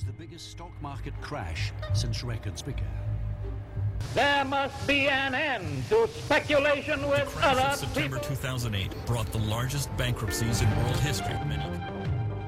[0.00, 2.86] was the biggest stock market crash since records began.
[4.14, 8.36] There must be an end to speculation with The crash other of September people.
[8.36, 11.34] 2008 brought the largest bankruptcies in world history.
[11.46, 11.64] Many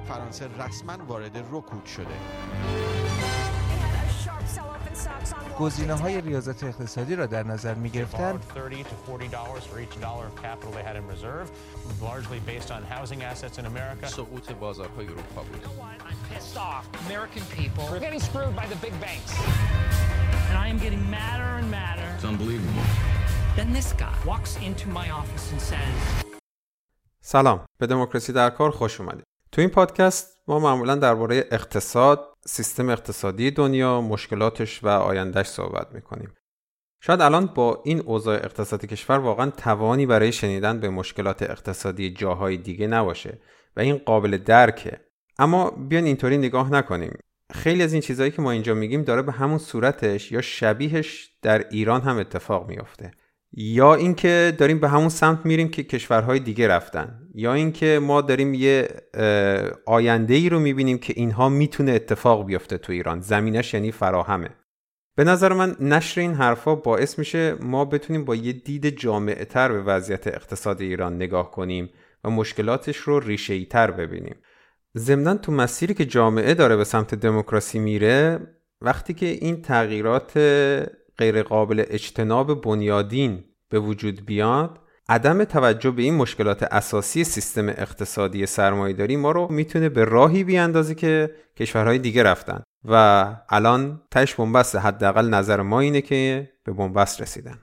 [0.08, 2.14] فرانسه رسما وارد رکود شده
[5.58, 9.80] گزینه های ریاضت اقتصادی را در نظر می گرفتن borrowed 30 to 40 dollars for
[9.80, 11.50] each dollar of capital they had in reserve,
[12.00, 14.06] largely based on housing assets in America.
[14.06, 16.83] سقوط بازارهای اروپا بود I'm pissed off.
[17.07, 19.33] American people, We're getting screwed by the big banks.
[20.49, 22.09] and I am getting madder and madder.
[22.15, 22.85] It's unbelievable.
[23.59, 26.23] Then this guy walks into my office and says,
[27.21, 32.89] سلام به دموکراسی در کار خوش اومدید تو این پادکست ما معمولا درباره اقتصاد سیستم
[32.89, 36.33] اقتصادی دنیا مشکلاتش و آیندهش صحبت می‌کنیم
[37.01, 42.57] شاید الان با این اوضاع اقتصادی کشور واقعا توانی برای شنیدن به مشکلات اقتصادی جاهای
[42.57, 43.41] دیگه نباشه
[43.75, 45.06] و این قابل درکه
[45.39, 47.17] اما بیان اینطوری نگاه نکنیم.
[47.53, 51.65] خیلی از این چیزهایی که ما اینجا میگیم داره به همون صورتش یا شبیهش در
[51.69, 53.11] ایران هم اتفاق میافته.
[53.53, 57.19] یا اینکه داریم به همون سمت میریم که کشورهای دیگه رفتن.
[57.35, 58.87] یا اینکه ما داریم یه
[59.85, 63.21] آینده ای رو می‌بینیم که اینها می‌تونه اتفاق بیفته تو ایران.
[63.21, 64.49] زمینش یعنی فراهمه.
[65.15, 69.71] به نظر من نشر این حرفا باعث میشه ما بتونیم با یه دید جامعه تر
[69.71, 71.89] به وضعیت اقتصاد ایران نگاه کنیم
[72.23, 74.35] و مشکلاتش رو ریشه تر ببینیم.
[74.97, 78.39] ضمنا تو مسیری که جامعه داره به سمت دموکراسی میره
[78.81, 80.31] وقتی که این تغییرات
[81.17, 89.15] غیرقابل اجتناب بنیادین به وجود بیاد عدم توجه به این مشکلات اساسی سیستم اقتصادی سرمایهداری
[89.15, 92.63] ما رو می‌تونه به راهی بیاندازه که کشورهای دیگه رفتن.
[92.89, 97.61] و الان تش بنبست حداقل نظر ما اینه که به بنبست رسیدن.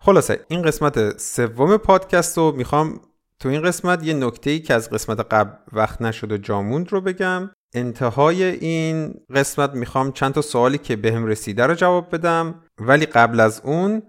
[0.00, 3.00] خلاصه این قسمت سوم پادکست رو می‌خوام
[3.42, 7.00] تو این قسمت یه نکته ای که از قسمت قبل وقت نشد و جاموند رو
[7.00, 7.50] بگم.
[7.74, 12.54] انتهای این قسمت می‌خوام چند تا سوالی که بهم رسیده رو جواب بدم.
[12.80, 14.02] ولی قبل از اون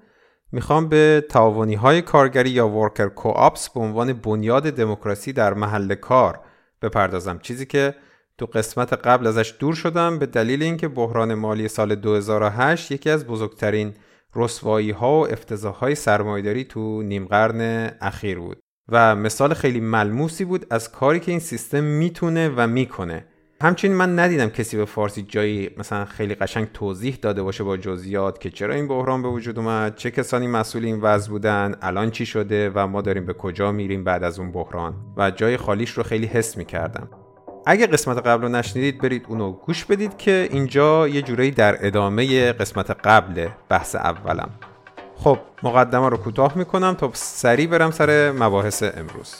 [0.52, 6.40] می‌خوام به تعاونی های کارگری یا ورکر کوآپس به عنوان بنیاد دموکراسی در محل کار
[6.81, 7.40] بپردازم.
[7.40, 7.96] چیزی که
[8.38, 13.28] تو قسمت قبل ازش دور شدم به دلیل اینکه بحران مالی سال 2008 یکی از
[13.28, 13.94] بزرگترین
[14.36, 18.63] رسوایی ها و افتضاح های سرمایداری تو نیم قرن اخیر بود.
[18.89, 23.25] و مثال خیلی ملموسی بود از کاری که این سیستم می‌تونه و می‌کنه.
[23.61, 28.39] همچنین من ندیدم کسی به فارسی جایی مثلا خیلی قشنگ توضیح داده باشه با جزئیات
[28.39, 32.25] که چرا این بحران به وجود اومد چه کسانی مسئول این وضع بودن الان چی
[32.25, 34.95] شده و ما داریم به کجا میریم بعد از اون بحران.
[35.17, 37.09] و جای خالیش رو خیلی حس می‌کردم.
[37.65, 42.51] اگه قسمت قبل رو نشنیدید برید اونو گوش بدید که اینجا یه جورایی در ادامه
[42.51, 44.50] قسمت قبل بحث اولم.
[45.23, 49.35] خب مقدمه رو کوتاه می‌کنم تا سریع برم سر مباحث امروز.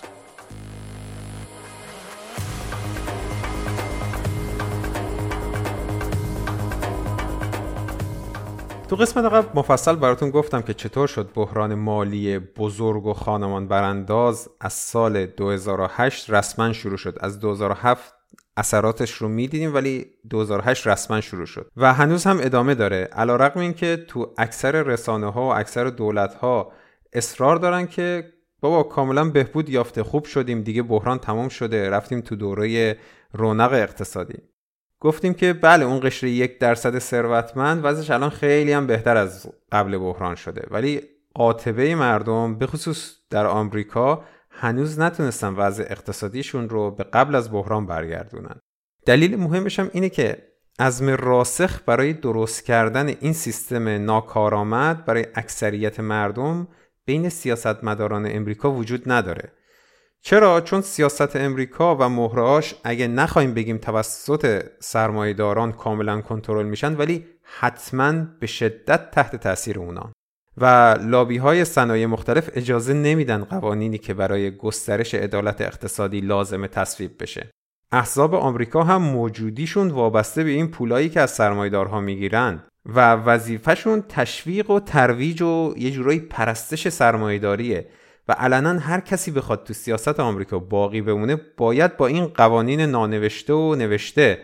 [8.90, 14.50] تو قسمت قبل مفصل براتون گفتم که چطور شد بحران مالی بزرگ و خانمان برانداز
[14.62, 17.18] از سال 2008 رسما شروع شد.
[17.22, 18.13] از 2007
[18.58, 21.72] اثراتش رو می‌دیدیم ولی 2008 رسما شروع شد.
[21.78, 23.10] و هنوز هم ادامه داره.
[23.12, 26.72] علا رقم این که تو اکثر رسانه ها و اکثر دولت ها
[27.14, 32.36] اصرار دارن که بابا کاملا بهبود یافته خوب شدیم دیگه بحران تمام شده رفتیم تو
[32.36, 32.98] دوره
[33.34, 34.38] رونق اقتصادی.
[35.00, 39.98] گفتیم که بله اون قشر یک درصد ثروتمند وضعش الان خیلی هم بهتر از قبل
[39.98, 40.68] بحران شده.
[40.72, 41.02] ولی
[41.34, 44.24] قاطبه مردم به خصوص در آمریکا
[44.60, 48.60] هنوز نتونستن وضع اقتصادیشون رو به قبل از بحران برگردونن.
[49.06, 56.00] دلیل مهمش هم اینه که عزم راسخ برای درست کردن این سیستم ناکارآمد برای اکثریت
[56.00, 56.68] مردم
[57.06, 59.52] بین سیاستمداران امریکا وجود نداره.
[60.22, 67.26] چرا؟ چون سیاست امریکا و مهرهاش اگه نخواهیم بگیم توسط سرمایهداران کاملا کنترل میشن ولی
[67.44, 70.12] حتما به شدت تحت تاثیر اونا.
[70.58, 77.12] و لابی های صنایع مختلف اجازه نمیدن قوانینی که برای گسترش عدالت اقتصادی لازمه تصویب
[77.20, 77.50] بشه.
[77.92, 84.70] احزاب آمریکا هم موجودیشون وابسته به این پولایی که از سرمایهدارها می‌گیرن و وظیفهشون تشویق
[84.70, 87.90] و ترویج و یه جورایی پرستش سرمایهداریه
[88.28, 93.54] و علنا هر کسی بخواد تو سیاست آمریکا باقی بمونه باید با این قوانین نانوشته
[93.54, 94.40] و نوشته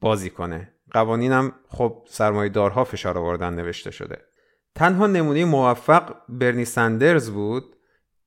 [0.00, 0.72] بازی کنه.
[0.90, 4.18] قوانینم خب سرمایه‌دارها فشار آوردن نوشته شده.
[4.76, 7.76] تنها نمونه موفق برنی سندرز بود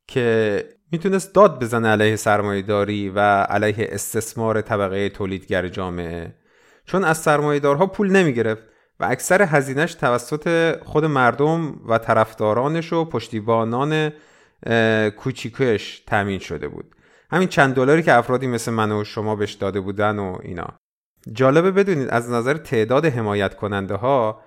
[0.08, 6.36] که می‌تونست داد بزنه علیه سرمایهداری و علیه استثمار طبقه تولیدگر جامعه.
[6.86, 8.64] چون از سرمایهدارها پول نمی‌گرفت
[9.00, 14.12] و اکثر هزینش توسط خود مردم و طرفدارانش و پشتیبانان
[15.18, 16.96] کوچیکش تامین شده بود.
[17.32, 20.68] همین چند دلاری که افرادی مثل من و شما بهش داده بودن و اینا.
[21.34, 24.42] جالبه بدونید از نظر تعداد حمایت کننده ها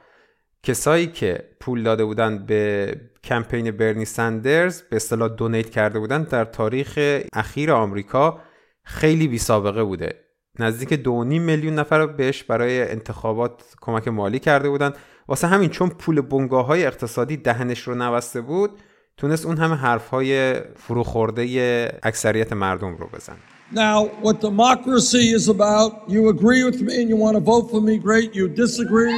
[0.66, 2.94] کسایی که پول داده بودن به
[3.24, 8.40] کمپین برنی سندرز به اصطلاح دونیت کرده بودن در تاریخ اخیر آمریکا
[8.84, 10.14] خیلی بی سابقه بوده
[10.58, 14.92] نزدیک دو میلیون نفر بهش برای انتخابات کمک مالی کرده بودن
[15.28, 18.70] واسه همین چون پول بنگاه های اقتصادی دهنش رو نوسته بود
[19.16, 23.36] تونست اون همه حرف های فروخورده اکثریت مردم رو بزن
[23.74, 27.80] Now, what democracy is about, you agree with me and you want to vote for
[27.80, 28.34] me, great.
[28.34, 29.16] You disagree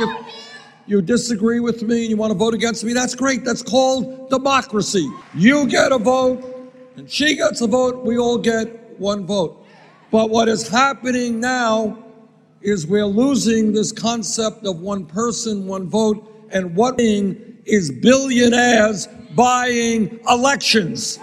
[0.86, 3.44] you disagree with me and you want to vote against me, that's great.
[3.44, 5.10] That's called democracy.
[5.34, 9.64] You get a vote and she gets a vote, we all get one vote.
[10.10, 11.98] But what is happening now
[12.62, 20.20] is we're losing this concept of one person, one vote, and what is billionaires buying
[20.28, 21.18] elections.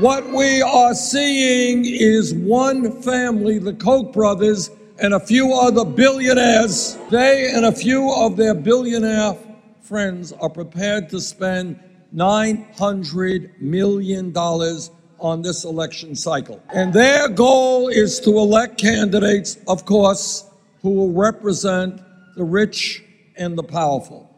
[0.00, 6.96] What we are seeing is one family, the Koch brothers, and a few other billionaires.
[7.10, 9.36] They and a few of their billionaire
[9.82, 11.78] friends are prepared to spend
[12.14, 16.62] $900 million on this election cycle.
[16.72, 20.50] And their goal is to elect candidates, of course,
[20.80, 22.00] who will represent
[22.36, 23.04] the rich
[23.36, 24.34] and the powerful.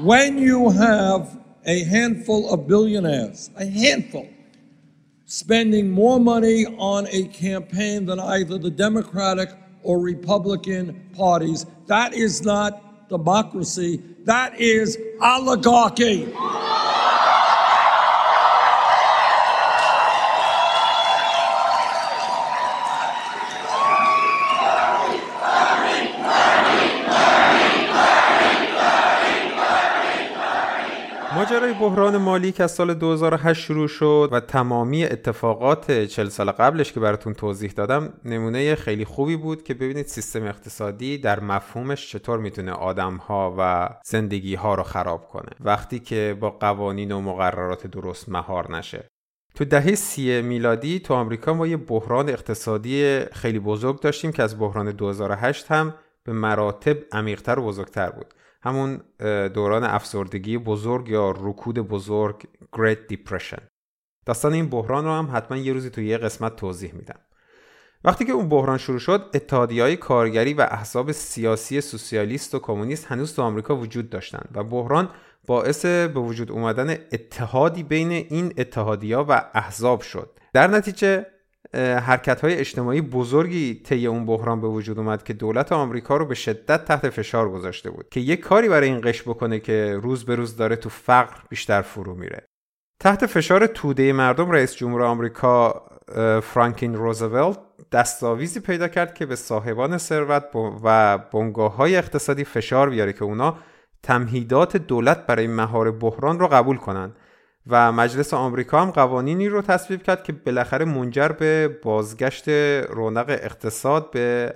[0.00, 4.28] When you have a handful of billionaires, a handful,
[5.32, 9.48] spending more money on a campaign than either the Democratic
[9.82, 16.30] or Republican parties, that is not democracy, that is oligarchy.
[31.82, 37.00] بحران مالی که از سال 2008 شروع شد و تمامی اتفاقات 40 سال قبلش که
[37.00, 42.72] براتون توضیح دادم نمونه خیلی خوبی بود که ببینید سیستم اقتصادی در مفهومش چطور می‌تونه
[42.72, 45.50] آدمها و زندگی ها رو خراب کنه.
[45.60, 49.08] وقتی که با قوانین و مقررات درست مهار نشه.
[49.54, 54.58] تو دهه سی میلادی تو آمریکا ما یه بحران اقتصادی خیلی بزرگ داشتیم که از
[54.58, 55.94] بحران 2008 هم
[56.24, 58.34] به مراتب عمیقتر و بزرگتر بود.
[58.62, 59.00] همون
[59.48, 62.42] دوران افسردگی بزرگ یا رکود بزرگ
[62.76, 63.60] Great Depression.
[64.26, 67.18] داستان این بحران رو هم حتما یه روزی تو یه قسمت توضیح میدم.
[68.04, 73.06] وقتی که اون بحران شروع شد اتحادی های کارگری و احزاب سیاسی سوسیالیست و کمونیست
[73.06, 75.08] هنوز تو آمریکا وجود داشتند و بحران
[75.46, 80.30] باعث به وجود اومدن اتحادی بین این اتحادیا و احزاب شد.
[80.52, 81.26] در نتیجه
[81.74, 86.34] حرکت های اجتماعی بزرگی طی اون بحران به وجود اومد که دولت آمریکا رو به
[86.34, 90.34] شدت تحت فشار گذاشته بود که یک کاری برای این قش بکنه که روز به
[90.34, 92.46] روز داره تو فقر بیشتر فرو میره.
[93.00, 95.82] تحت فشار توده مردم رئیس جمهور آمریکا
[96.42, 97.58] فرانکین روزولت
[97.92, 100.44] دستاویزی پیدا کرد که به صاحبان ثروت
[100.84, 103.58] و بنگاه های اقتصادی فشار بیاره که اونا
[104.02, 107.16] تمهیدات دولت برای مهار بحران رو قبول کنند
[107.66, 112.48] و مجلس آمریکا هم قوانینی رو تصویب کرد که بالاخره منجر به بازگشت
[112.88, 114.54] رونق اقتصاد به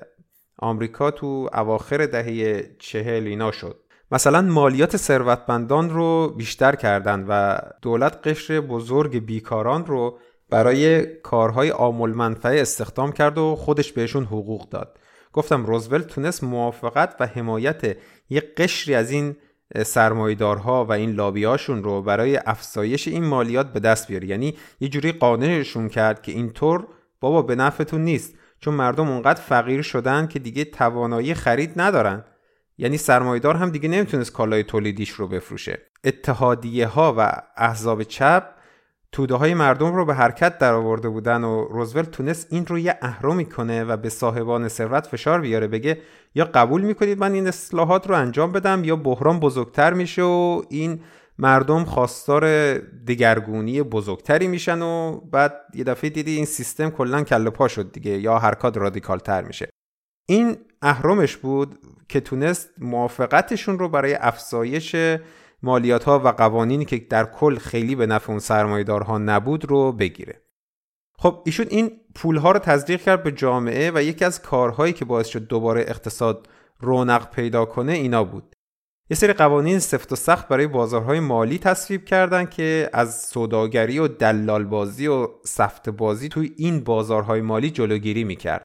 [0.58, 3.80] آمریکا تو اواخر دهه چهل اینا شد.
[4.10, 10.18] مثلا مالیات ثروتمندان رو بیشتر کردند و دولت قشر بزرگ بیکاران رو
[10.50, 14.98] برای کارهای آمول منفعه استخدام کرد و خودش بهشون حقوق داد.
[15.32, 17.96] گفتم روزولت تونست موافقت و حمایت
[18.30, 19.36] یک قشری از این
[19.84, 25.12] سرمایدارها و این لابیاشون رو برای افزایش این مالیات به دست بیاره یعنی یه جوری
[25.12, 26.86] قانعشون کرد که اینطور
[27.20, 28.34] بابا به نفعتون نیست.
[28.60, 32.24] چون مردم اونقدر فقیر شدن که دیگه توانایی خرید ندارن.
[32.78, 35.78] یعنی سرمایدار هم دیگه نمی‌تونست کالای تولیدیش رو بفروشه.
[36.04, 38.55] اتحادیه ها و احزاب چپ
[39.16, 42.98] توده های مردم رو به حرکت در آورده بودن و روزولت تونست این رو یه
[43.02, 46.00] اهرمی کنه و به صاحبان ثروت فشار بیاره بگه
[46.34, 51.00] یا قبول می‌کنید من این اصلاحات رو انجام بدم یا بحران بزرگتر میشه و این
[51.38, 57.68] مردم خواستار دگرگونی بزرگتری میشن و بعد یه دفعه دیدی این سیستم کلا کله پا
[57.68, 59.68] شد دیگه یا حرکات رادیکال تر میشه.
[60.28, 64.96] این اهرمش بود که تونست موافقتشون رو برای افزایش
[65.66, 70.42] مالیات ها و قوانینی که در کل خیلی به نفع اون سرمایدارها نبود رو بگیره.
[71.18, 75.04] خب ایشون این پول ها رو تزریق کرد به جامعه و یکی از کارهایی که
[75.04, 76.48] باعث شد دوباره اقتصاد
[76.80, 78.56] رونق پیدا کنه اینا بود.
[79.10, 84.08] یه سری قوانین سفت و سخت برای بازارهای مالی تصویب کردن که از سوداگری و
[84.08, 88.62] دلال بازی و سفت بازی توی این بازارهای مالی جلوگیری می‌کرد.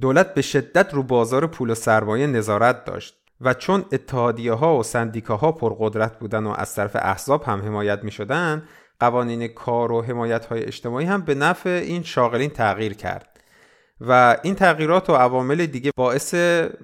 [0.00, 3.27] دولت به شدت رو بازار پول و سرمایه نظارت داشت.
[3.40, 8.10] و چون اتحادیه ها و سندیکاها پرقدرت بودن و از طرف احزاب هم حمایت می
[8.10, 8.68] شدن
[9.00, 13.40] قوانین کار و حمایت های اجتماعی هم به نفع این شاغلین تغییر کرد.
[14.00, 16.34] و این تغییرات و عوامل دیگه باعث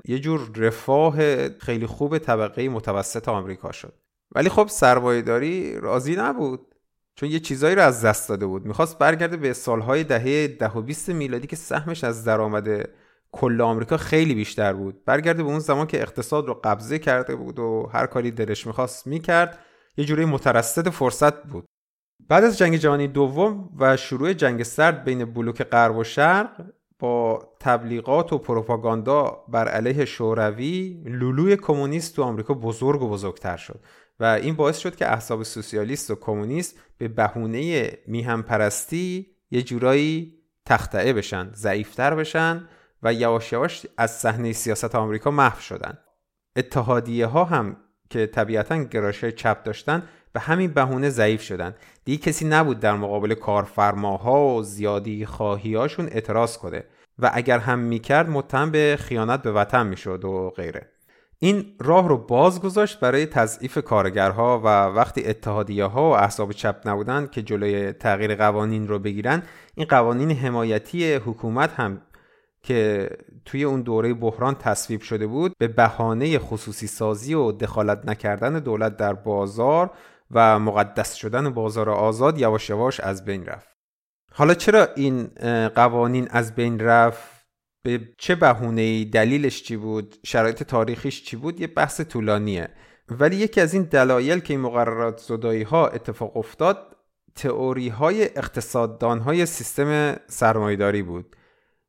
[0.04, 3.92] یه جور رفاه خیلی خوب طبقه متوسط آمریکا شد.
[4.34, 6.74] ولی خب سرمایهداری راضی نبود
[7.16, 8.66] چون یه چیزایی رو از دست داده بود.
[8.66, 12.88] می‌خواست برگرده به سالهای دهه ده و 20 میلادی که سهمش از درآمد
[13.34, 15.04] کل آمریکا خیلی بیشتر بود.
[15.04, 19.06] برگرده به اون زمان که اقتصاد رو قبضه کرده بود و هر کاری دلش می‌خواست
[19.06, 19.58] می‌کرد
[19.96, 21.64] یه جوری مترصد فرصت بود.
[22.28, 26.64] بعد از جنگ جهانی دوم و شروع جنگ سرد بین بلوک غرب و شرق
[26.98, 33.80] با تبلیغات و پروپاگاندا بر علیه شوروی لولوی کمونیست تو آمریکا بزرگ و بزرگتر شد
[34.20, 40.34] و این باعث شد که احزاب سوسیالیست و کمونیست به بهونه میهم پرستی یه جورایی
[40.66, 42.68] تختعه بشن ضعیفتر بشن
[43.04, 45.98] و یواش یواش از صحنه سیاست آمریکا محو شدن.
[46.56, 47.76] اتحادیه ها هم
[48.10, 51.74] که طبیعتا گرایش چپ داشتن به همین بهونه ضعیف شدن.
[52.04, 56.84] دیگه کسی نبود در مقابل کارفرماها و زیادی خواهیاشون اعتراض کنه
[57.18, 60.90] و اگر هم می‌کرد متهم به خیانت به وطن می‌شد و غیره.
[61.38, 66.76] این راه رو باز گذاشت برای تضعیف کارگرها و وقتی اتحادیه ها و احزاب چپ
[66.84, 69.42] نبودن که جلوی تغییر قوانین رو بگیرن
[69.74, 72.00] این قوانین حمایتی حکومت هم
[72.64, 73.10] که
[73.44, 78.96] توی اون دوره بحران تصویب شده بود به بهانه خصوصی سازی و دخالت نکردن دولت
[78.96, 79.90] در بازار
[80.30, 83.68] و مقدس شدن بازار آزاد یواش یواش از بین رفت.
[84.32, 85.30] حالا چرا این
[85.74, 87.44] قوانین از بین رفت؟
[87.82, 92.68] به چه بهونه دلیلش چی بود؟ شرایط تاریخیش چی بود؟ یه بحث طولانیه.
[93.08, 96.96] ولی یکی از این دلایل که این مقررات زدایی ها اتفاق افتاد
[97.34, 101.36] تئوری های اقتصاددان های سیستم سرمایداری بود.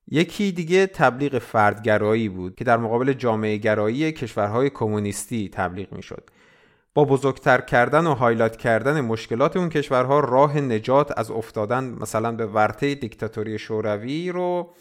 [0.08, 6.30] یکی دیگه تبلیغ فردگرایی بود که در مقابل جامعه گرایی کشورهای کمونیستی تبلیغ می‌شد.
[6.94, 12.46] با بزرگتر کردن و هایلایت کردن مشکلات اون کشورها راه نجات از افتادن مثلا به
[12.46, 14.74] ورطه دیکتاتوری شوروی رو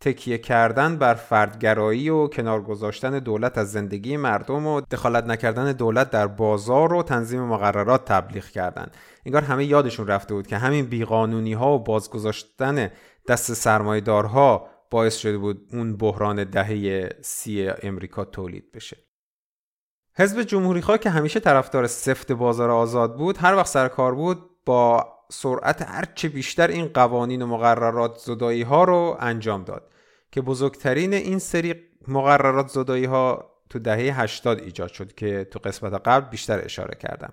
[0.00, 6.10] تکیه کردن بر فردگرایی و کنار گذاشتن دولت از زندگی مردم و دخالت نکردن دولت
[6.10, 8.86] در بازار و تنظیم مقررات تبلیغ کردن
[9.26, 12.90] انگار همه یادشون رفته بود که همین بیقانونی ها و بازگذاشتن
[13.28, 18.96] دست سرمایدارها باعث شده بود اون بحران دهه سی امریکا تولید بشه.
[20.14, 24.50] حزب جمهوری خواه که همیشه طرفدار سفت بازار آزاد بود هر وقت سر کار بود
[24.64, 29.90] با سرعت هرچه بیشتر این قوانین و مقررات زدایی ها رو انجام داد
[30.32, 31.74] که بزرگترین این سری
[32.08, 37.32] مقررات زدایی ها تو دهه 80 ایجاد شد که تو قسمت قبل بیشتر اشاره کردم.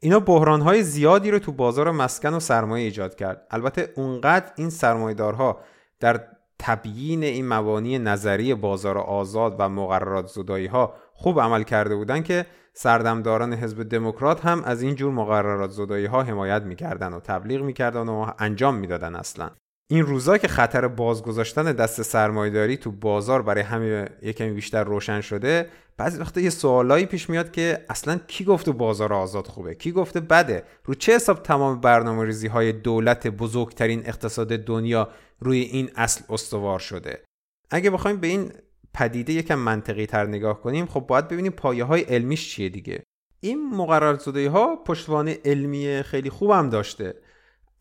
[0.00, 3.46] اینا بحران های زیادی رو تو بازار مسکن و سرمایه ایجاد کرد.
[3.50, 5.60] البته اونقدر این سرمایه‌دارها
[6.00, 6.20] در
[6.58, 12.46] تبیین این مبانی نظری بازار آزاد و مقررات زدایی ها خوب عمل کرده بودن که
[12.72, 18.08] سردمداران حزب دموکرات هم از این جور مقررات زدایی ها حمایت می‌کردن و تبلیغ می‌کردن
[18.08, 19.50] و انجام می‌دادن اصلا.
[19.90, 25.68] این روزا که خطر بازگذاشتن دست سرمایداری تو بازار برای همه یکمی بیشتر روشن شده
[25.96, 30.20] بعضی وقتا یه سوالایی پیش میاد که اصلا کی گفته بازار آزاد خوبه؟ کی گفته
[30.20, 35.08] بده؟ رو چه حساب تمام برنامه ریزی های دولت بزرگترین اقتصاد دنیا
[35.40, 37.22] روی این اصل استوار شده؟
[37.70, 38.52] اگه بخوایم به این
[38.94, 43.02] پدیده یکم منطقی تر نگاه کنیم خب باید ببینیم پایه های علمیش چیه دیگه.
[43.40, 47.14] این مقررات زده ها پشتوانه علمی خیلی خوبم داشته.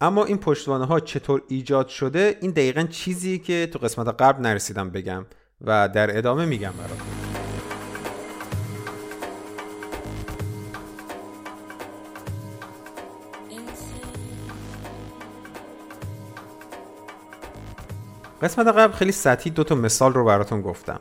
[0.01, 4.89] اما این پشتوانه ها چطور ایجاد شده؟ این دقیقا چیزی که تو قسمت قبل نرسیدم
[4.89, 5.25] بگم
[5.61, 7.22] و در ادامه میگم براتون.
[18.43, 20.99] قسمت قبل خیلی سطحی دو تا مثال رو براتون گفتم.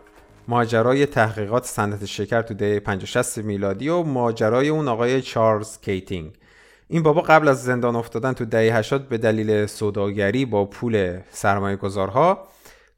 [0.49, 6.33] ماجرای تحقیقات صنعت شکر تو دهه 50 میلادی و ماجرای اون آقای چارلز کیتینگ.
[6.89, 11.77] این بابا قبل از زندان افتادن تو دهه 80 به دلیل سوداگری با پول سرمایه
[11.77, 12.49] گذارها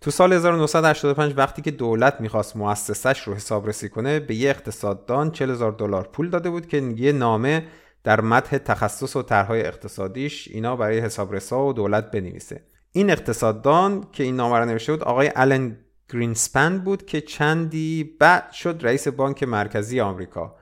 [0.00, 5.50] تو سال 1985 وقتی که دولت می‌خواست مؤسسش رو حسابرسی کنه به یه اقتصاددان 40
[5.50, 7.66] هزار دلار پول داده بود که یه نامه
[8.04, 12.73] در متح تخصص و طرحهای اقتصادیش اینا برای حسابرسا و دولت بنویسه.
[12.96, 15.76] این اقتصاددان که این نامه رو نوشته بود آقای آلن
[16.12, 20.56] گرینسپن بود که چندی بعد شد رئیس بانک مرکزی آمریکا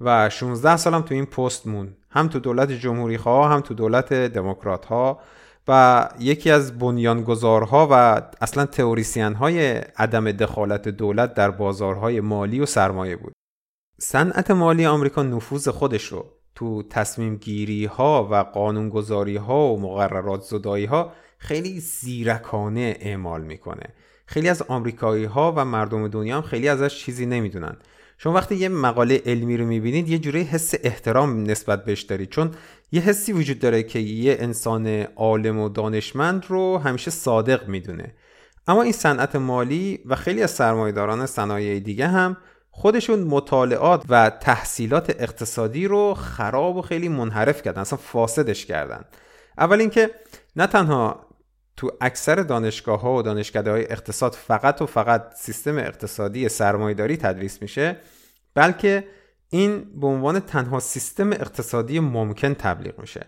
[0.00, 4.12] و 16 سالم تو این پست مون هم تو دولت جمهوری خواه هم تو دولت
[4.12, 5.20] دموکرات ها
[5.68, 12.66] و یکی از بنیانگذارها و اصلا تئوریسین های عدم دخالت دولت در بازارهای مالی و
[12.66, 13.32] سرمایه بود.
[14.00, 20.40] صنعت مالی آمریکا نفوذ خودش رو تو تصمیم گیری ها و قانونگذاری ها و مقررات
[20.40, 23.86] زدایی ها خیلی زیرکانه اعمال می‌کنه.
[24.26, 27.76] خیلی از آمریکایی ها و مردم دنیا هم خیلی ازش چیزی نمی‌دونن.
[28.18, 32.28] شما وقتی یه مقاله علمی رو می‌بینید یه جوری حس احترام نسبت بهش دارید.
[32.28, 32.50] چون
[32.92, 38.14] یه حسی وجود داره که یه انسان عالم و دانشمند رو همیشه صادق می‌دونه.
[38.66, 42.36] اما این صنعت مالی و خیلی از سرمایهداران صنایع دیگه هم
[42.70, 49.04] خودشون مطالعات و تحصیلات اقتصادی رو خراب و خیلی منحرف کردن اصلا فاسدش کردن.
[49.58, 50.10] اول اینکه
[50.56, 51.29] نه تنها
[51.80, 57.62] تو اکثر دانشگاه ها و دانشکده های اقتصاد فقط و فقط سیستم اقتصادی سرمایداری تدریس
[57.62, 57.96] میشه
[58.54, 59.04] بلکه
[59.48, 63.26] این به عنوان تنها سیستم اقتصادی ممکن تبلیغ میشه.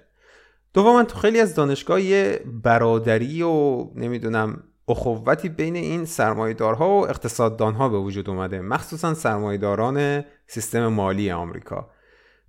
[0.75, 7.88] دوما تو خیلی از دانشگاه یه برادری و نمی‌دونم اخوتی بین این سرمایدارها و اقتصاددانها
[7.88, 11.90] به وجود اومده مخصوصا سرمایداران سیستم مالی آمریکا.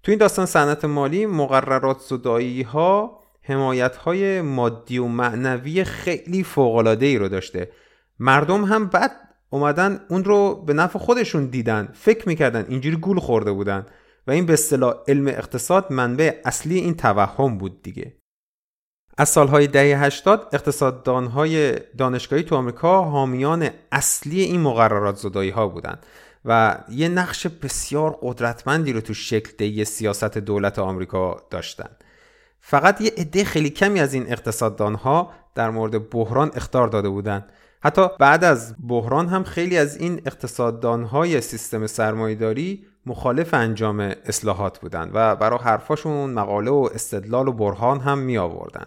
[0.04, 6.98] تو این داستان صنعت مالی مقررات زدایی ها حمایت های مادی و معنوی خیلی فوق
[7.02, 7.72] ای رو داشته
[8.20, 9.12] مردم هم بعد
[9.50, 13.86] اومدن اون رو به نفع خودشون دیدن فکر می‌کردن اینجوری گول خورده بودن
[14.28, 18.18] و این به اصطلاح علم اقتصاد منبع اصلی این توهم بود دیگه
[19.18, 26.06] از سالهای دهه 80 اقتصاددانهای دانشگاهی تو آمریکا حامیان اصلی این مقررات زدایی ها بودند
[26.46, 32.03] و یه نقش بسیار قدرتمندی رو تو شکل دهی سیاست دولت آمریکا داشتند.
[32.66, 37.50] فقط یه عده خیلی کمی از این اقتصاددانها در مورد بحران اختار داده بودند.
[37.82, 45.12] حتی بعد از بحران هم خیلی از این اقتصاددانهای سیستم سرمایهداری مخالف انجام اصلاحات بودند
[45.14, 48.86] و برای حرفاشون مقاله و استدلال و برهان هم می آوردن.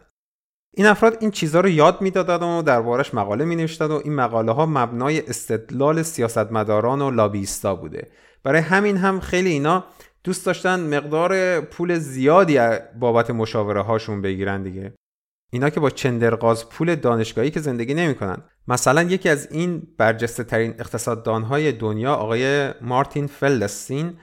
[0.75, 4.53] این افراد این چیزها رو یاد می‌دادند و دربارش مقاله می نوشتند و این مقاله
[4.53, 8.11] ها مبنای استدلال سیاستمداران و لابیستا بوده
[8.43, 9.85] برای همین هم خیلی اینا
[10.27, 12.59] دوست داشتن مقدار پول زیادی
[13.01, 14.93] بابت مشاوره هاشون بگیرن دیگه.
[15.53, 18.43] اینا که با چندرغاز پول دانشگاهی که زندگی نمی‌کنن.
[18.69, 24.19] مثلا یکی از این برجسته ترین اقتصاددان های دنیا آقای مارتین فلستین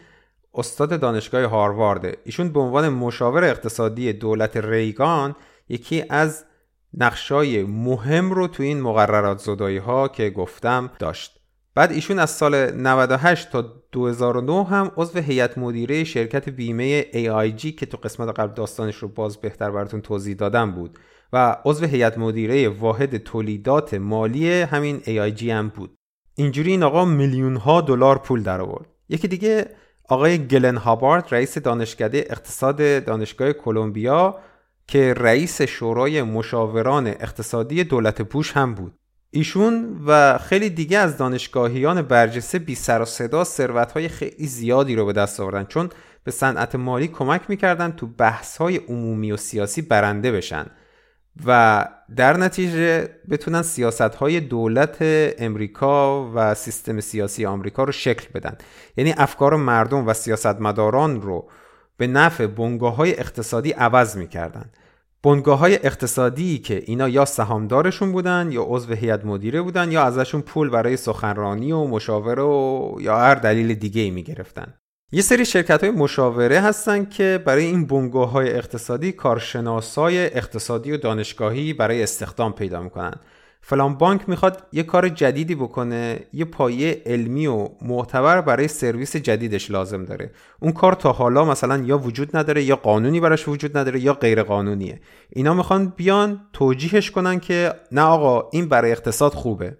[0.53, 2.17] استاد دانشگاه هاروارده.
[2.25, 5.35] ایشون به عنوان مشاور اقتصادی دولت ریگان
[5.69, 6.45] یکی از
[6.93, 11.42] نقشای مهم رو تو این مقررات زدایی ها که گفتم داشت.
[11.75, 17.85] بعد ایشون از سال 98 تا 2009 هم عضو هیئت مدیره شرکت بیمه AIG که
[17.85, 20.99] تو قسمت قبل داستانش رو باز بهتر براتون توضیح دادم بود
[21.33, 25.97] و عضو هیئت مدیره واحد تولیدات مالی همین AIG هم بود.
[26.35, 29.69] اینجوری این آقا میلیون ها دلار پول در آورد یکی دیگه
[30.09, 34.39] آقای گلن هابارد رئیس دانشکده اقتصاد دانشگاه کلمبیا
[34.87, 38.93] که رئیس شورای مشاوران اقتصادی دولت بوش هم بود.
[39.35, 45.05] ایشون و خیلی دیگه از دانشگاهیان برجسته بی سر و صدا ثروت‌های خیلی زیادی رو
[45.05, 45.89] به دست آوردن چون
[46.23, 50.65] به صنعت مالی کمک می‌کردن تو بحث‌های عمومی و سیاسی برنده بشن
[51.45, 54.97] و در نتیجه بتونن سیاست‌های دولت
[55.39, 58.57] امریکا و سیستم سیاسی آمریکا رو شکل بدن.
[58.97, 61.49] یعنی افکار مردم و سیاستمداران رو
[61.97, 64.71] به نفع بنگاه های اقتصادی عوض می‌کردن.
[65.23, 70.41] بنگاه های اقتصادی که اینا یا سهامدارشون بودن یا عضو هیئت مدیره بودن یا ازشون
[70.41, 74.73] پول برای سخنرانی و مشاوره و یا هر دلیل دیگه ای می‌گرفتن.
[75.11, 80.97] یه سری شرکت های مشاوره هستن که برای این بنگاه های اقتصادی کارشناسای اقتصادی و
[80.97, 83.13] دانشگاهی برای استخدام پیدا می‌کنن.
[83.65, 89.71] فلان بانک می‌خواد یه کار جدیدی بکنه یه پایه علمی و معتبر برای سرویس جدیدش
[89.71, 90.31] لازم داره.
[90.59, 94.43] اون کار تا حالا مثلا یا وجود نداره یا قانونی براش وجود نداره یا غیر
[94.43, 99.77] قانونیه اینا می‌خوان بیان توجیهش کنن که نه آقا این برای اقتصاد خوبه.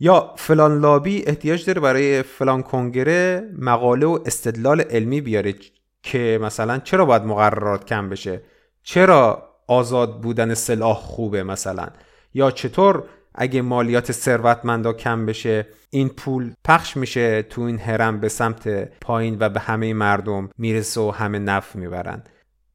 [0.00, 5.54] یا فلان لابی احتیاج داره برای فلان کنگره مقاله و استدلال علمی بیاره
[6.02, 8.42] که مثلا چرا باید مقررات کم بشه؟
[8.82, 11.88] چرا آزاد بودن سلاح خوبه مثلا؟
[12.34, 18.28] یا چطور اگه مالیات ثروتمندا کم بشه این پول پخش میشه تو این هرم به
[18.28, 18.68] سمت
[19.00, 22.24] پایین و به همه مردم می‌رسه و همه نفع می‌برن.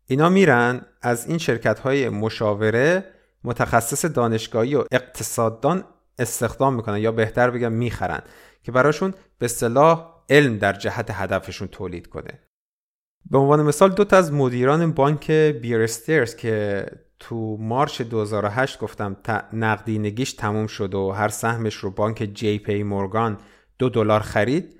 [0.06, 3.04] اینا میرن از این شرکت های مشاوره
[3.43, 5.84] متخصص دانشگاهی و اقتصاددان
[6.20, 8.22] استخدام می‌کنن یا بهتر بگم می‌خرن
[8.63, 12.39] که براشون به صلاح علم در جهت هدفشون تولید کنه.
[13.32, 16.86] به عنوان مثال دو تا از مدیران بانک بیرسترز که
[17.19, 19.17] تو مارچ 2008 گفتم
[19.53, 23.38] نقدینگیش تموم شد و هر سهمش رو بانک جی پی مورگان
[23.80, 24.80] دو دلار خرید.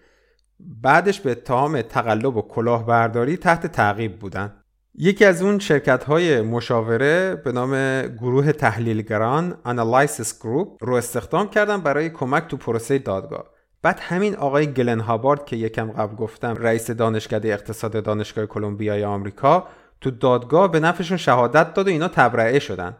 [0.60, 4.54] بعدش به اتهام تقلب و کلاهبرداری تحت تعقیب بودن.
[4.96, 11.82] یکی از اون شرکت های مشاوره به نام گروه تحلیلگران Analysis Group رو استخدام کردن
[11.82, 13.46] برای کمک تو پروسه دادگاه.
[13.82, 19.68] بعد همین آقای گلن هابارد که یکم قبل گفتم رئیس دانشکده اقتصاد دانشگاه کلمبیای آمریکا
[20.02, 22.98] تو دادگاه به نفعشون شهادت داد و اینا تبرئه شدن.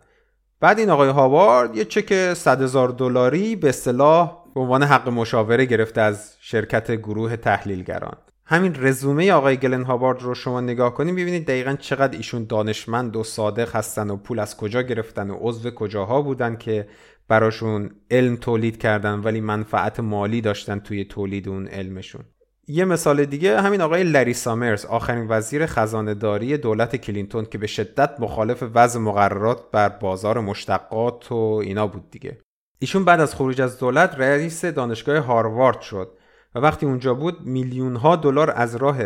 [0.60, 5.66] بعد این آقای هاوارد یه چک 100 هزار دلاری به اصطلاح به عنوان حق مشاوره
[5.66, 8.18] گرفته از شرکت گروه تحلیلگران.
[8.46, 13.24] همین رزومه آقای گلن هابارد رو شما نگاه کنید ببینید دقیقا چقدر ایشون دانشمند و
[13.24, 16.88] صادق هستن و پول از کجا گرفتن و عضو کجاها بودن که
[17.28, 22.24] براشون علم تولید کردن ولی منفعت مالی داشتن توی تولید اون علمشون.
[22.70, 27.68] یه مثال دیگه همین آقای لری سامرز آخرین وزیر خزانه داری دولت کلینتون که به
[27.68, 32.38] شدت مخالف وضع مقررات بر بازار مشتقات و اینا بود دیگه.
[32.80, 36.12] ایشون بعد از خروج از دولت رئیس دانشگاه هاروارد شد
[36.56, 38.98] و وقتی اونجا بود میلیون ها دلار از راه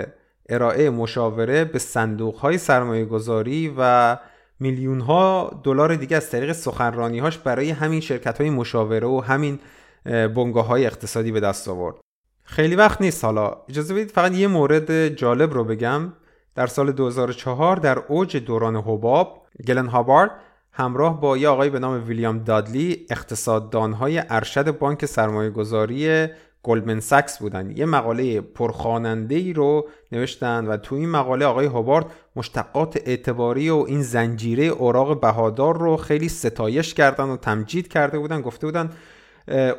[0.49, 4.17] ارائه مشاوره به صندوق های سرمایه گذاری و
[4.59, 9.59] میلیون ها دلار دیگه از طریق سخنرانی هاش برای همین شرکت های مشاوره و همین
[10.03, 11.95] بنگاه های اقتصادی به دست آورد.
[12.43, 13.25] خیلی وقت نیست.
[13.25, 16.13] حالا اجازه بدید فقط یه مورد جالب رو بگم.
[16.55, 20.31] در سال 2004 در اوج دوران حباب گلن هابارد
[20.71, 26.27] همراه با یه آقای به نام ویلیام دادلی اقتصاددانهای ارشد بانک سرمایه گذاری
[26.63, 27.77] گلدمن ساکس بودن.
[27.77, 33.85] یه مقاله پرخواننده ای رو نوشتن و تو این مقاله آقای هوبارد مشتقات اعتباری و
[33.87, 38.89] این زنجیره اوراق بهادار رو خیلی ستایش کردن و تمجید کرده بودن گفته بودن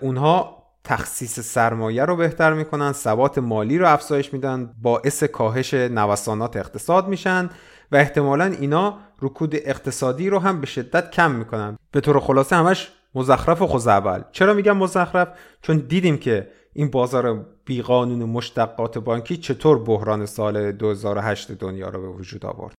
[0.01, 7.09] اونها تخصیص سرمایه رو بهتر می‌کنن ثبات مالی رو افزایش میدن باعث کاهش نوسانات اقتصاد
[7.09, 7.51] میشن
[7.93, 11.79] و احتمالا اینا رکود اقتصادی رو هم به شدت کم می‌کنن.
[11.91, 14.21] به طور خلاصه همش مزخرف و خوزعبل.
[14.33, 15.29] چرا میگم مزخرف؟
[15.63, 22.09] چون دیدیم که این بازار بیقانون مشتقات بانکی چطور بحران سال 2008 دنیا رو به
[22.09, 22.75] وجود آورد.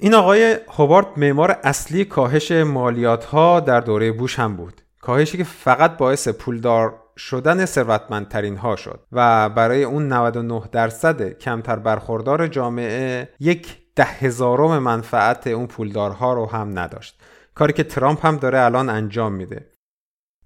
[0.00, 4.80] این آقای هوارد معمار اصلی کاهش مالیات ها در دوره بوش هم بود.
[5.00, 11.76] کاهشی که فقط باعث پولدار شدن ثروتمندترین ها شد و برای اون 99 درصد کمتر
[11.76, 17.20] برخوردار جامعه یک ده هزارم منفعت اون پولدارها رو هم نداشت.
[17.54, 19.70] کاری که ترامپ هم داره الان انجام میده.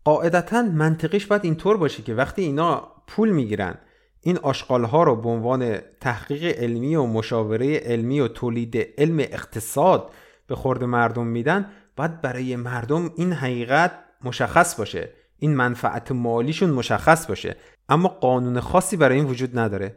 [0.04, 3.74] قاعدتا منطقیش باید اینطور باشه که وقتی اینا پول می‌گیرن
[4.20, 10.10] این آشغال ها رو به عنوان تحقیق علمی و مشاوره علمی و تولید علم اقتصاد
[10.46, 13.92] به خورد مردم میدن باید برای مردم این حقیقت
[14.24, 15.08] مشخص باشه.
[15.40, 17.56] این منفعت مالیشون مشخص باشه.
[17.88, 19.96] اما قانون خاصی برای این وجود نداره.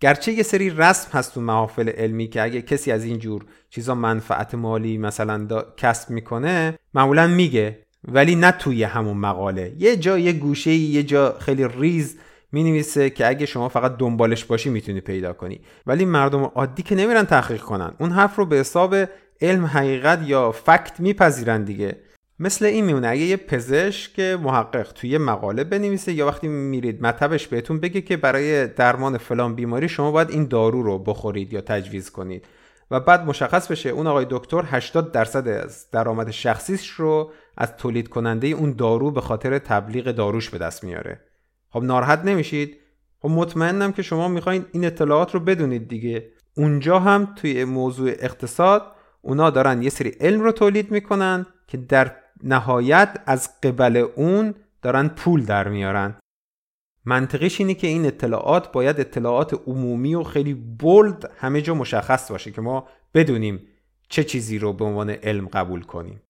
[0.00, 3.94] گرچه یه سری رسم هست تو محافل علمی که اگه کسی از این جور چیزا
[3.94, 7.78] منفعت مالی مثلا کسب می‌کنه معمولا میگه.
[8.08, 9.72] ولی نه توی همون مقاله.
[9.78, 12.16] یه جا یه گوشه یه جا خیلی ریز
[12.52, 15.60] می نویسه که اگه شما فقط دنبالش باشی می‌تونی پیدا کنی.
[15.86, 17.94] ولی مردم عادی که نمیرن تحقیق کنن.
[17.98, 18.96] اون حرف رو به حساب
[19.40, 21.96] علم حقیقت یا فکت میپذیرن دیگه.
[22.38, 27.80] مثل این میمونه اگه یه پزشک محقق توی مقاله بنویسه یا وقتی میرید مطبش بهتون
[27.80, 32.46] بگه که برای درمان فلان بیماری شما باید این دارو رو بخورید یا تجویز کنید
[32.90, 38.08] و بعد مشخص بشه اون آقای دکتر 80 درصد از درآمد شخصیش رو از تولید
[38.08, 41.20] کننده اون دارو به خاطر تبلیغ داروش به دست میاره.
[41.70, 42.76] خب ناراحت نمیشید؟
[43.18, 46.32] خب مطمئنم که شما می‌خواین این اطلاعات رو بدونید دیگه.
[46.56, 48.82] اونجا هم توی موضوع اقتصاد
[49.22, 55.08] اونا دارن یه سری علم رو تولید می‌کنن که در نهایت از قبل اون دارن
[55.08, 56.16] پول در میارن.
[57.04, 62.50] منطقیش اینه که این اطلاعات باید اطلاعات عمومی و خیلی بولد همه جا مشخص باشه
[62.50, 63.68] که ما بدونیم
[64.08, 66.22] چه چیزی رو به عنوان علم قبول کنیم.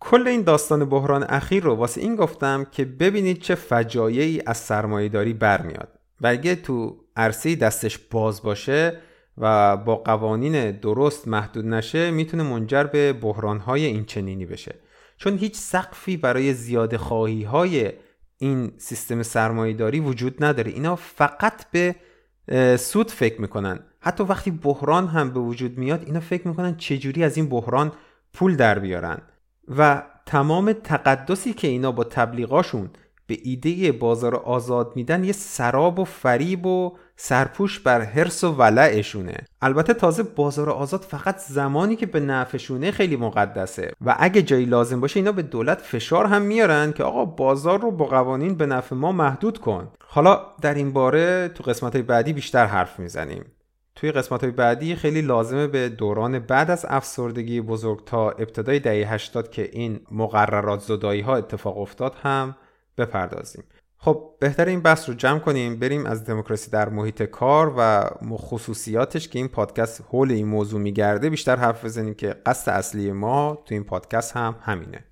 [0.00, 5.32] کل این داستان بحران اخیر رو واسه این گفتم که ببینید چه فجایعی از سرمایهداری
[5.32, 9.00] برمیاد و اگه تو عرصه دستش باز باشه
[9.38, 14.74] و با قوانین درست محدود نشه می‌تونه منجر به بحرانهای این چنینی بشه.
[15.18, 17.92] چون هیچ سقفی برای زیاده خواهی های
[18.38, 20.70] این سیستم سرمایهداری وجود نداره.
[20.70, 21.96] اینا فقط به
[22.76, 23.80] سود فکر می‌کنن.
[24.00, 27.92] حتی وقتی بحران هم به وجود میاد اینا فکر می‌کنن چجوری از این بحران
[28.32, 29.18] پول در بیارن.
[29.68, 32.90] و تمام تقدسی که اینا با تبلیغاشون
[33.26, 39.36] به ایده بازار آزاد میدن یه سراب و فریب و سرپوش بر حرس و ولعشونه.
[39.62, 43.92] البته تازه بازار آزاد فقط زمانی که به نفعشونه خیلی مقدسه.
[44.06, 47.90] و اگه جایی لازم باشه اینا به دولت فشار هم میارن که آقا بازار رو
[47.90, 49.88] با قوانین به نفع ما محدود کن.
[50.06, 53.44] حالا در این باره تو قسمت بعدی بیشتر حرف می‌زنیم.
[53.94, 59.12] توی قسمت های بعدی خیلی لازمه به دوران بعد از افسردگی بزرگ تا ابتدای دهه
[59.12, 62.56] 80 که این مقررات زدایی ها اتفاق افتاد هم
[62.98, 63.64] بپردازیم.
[64.00, 69.28] خب بهتر این بحث رو جمع کنیم بریم از دموکراسی در محیط کار و خصوصیاتش
[69.28, 73.74] که این پادکست حول این موضوع میگرده بیشتر حرف بزنیم که قصد اصلی ما تو
[73.74, 75.04] این پادکست هم همینه.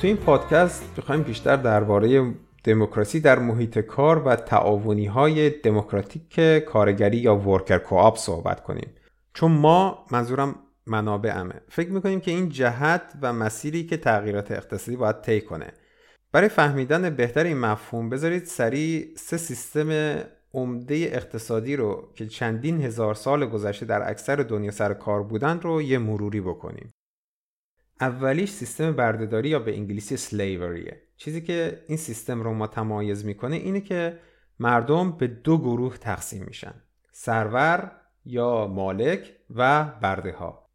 [0.00, 2.34] تو این پادکست می‌خوایم بیشتر درباره
[2.64, 8.90] دموکراسی در محیط کار و تعاونی های دموکراتیک کارگری یا ورکر کوآپ صحبت کنیم.
[9.34, 10.54] چون ما منظورم
[10.86, 11.54] منابعمه.
[11.68, 15.72] فکر می‌کنیم که این جهت و مسیری که تغییرات اقتصادی باید طی کنه.
[16.32, 20.18] برای فهمیدن بهتر این مفهوم بذارید سریع سه سیستم
[20.54, 25.82] عمده اقتصادی رو که چندین هزار سال گذشته در اکثر دنیا سر کار بودن رو
[25.82, 26.92] یه مروری بکنیم.
[28.00, 33.80] اولیش سیستم بردهداری یا به انگلیسی سلیوریه چیزی که این سیستم رو متمایز می‌کنه اینه
[33.80, 34.18] که
[34.58, 36.74] مردم به دو گروه تقسیم میشن.
[37.12, 37.92] سرور
[38.24, 40.66] یا مالک و برده ها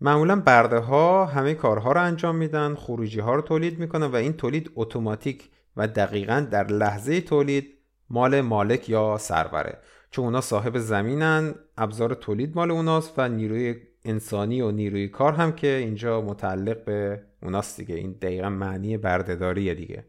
[0.00, 4.32] معمولا برده ها همه کارها رو انجام میدن خروجی ها رو تولید می‌کنن و این
[4.32, 7.74] تولید اتوماتیک و دقیقا در لحظه تولید
[8.10, 9.78] مال مالک یا سروره.
[10.10, 13.74] چون اونا صاحب زمینن ابزار تولید مال اوناست و نیروی
[14.06, 17.94] انسانی و نیروی کار هم که اینجا متعلق به اوناست دیگه.
[17.94, 20.04] این دقیقا معنی بردهداریه دیگه.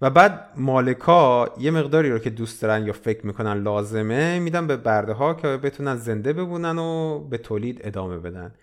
[0.00, 4.76] و بعد مالکا یه مقداری رو که دوست دارن یا فکر می‌کنن لازمه میدن به
[4.76, 8.54] برده ها که بتونن زنده بمونن و به تولید ادامه بدن.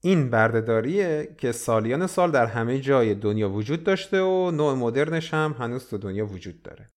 [0.00, 5.56] این بردهداریه که سالیان سال در همه جای دنیا وجود داشته و نوع مدرنش هم
[5.58, 6.90] هنوز تو دنیا وجود داره.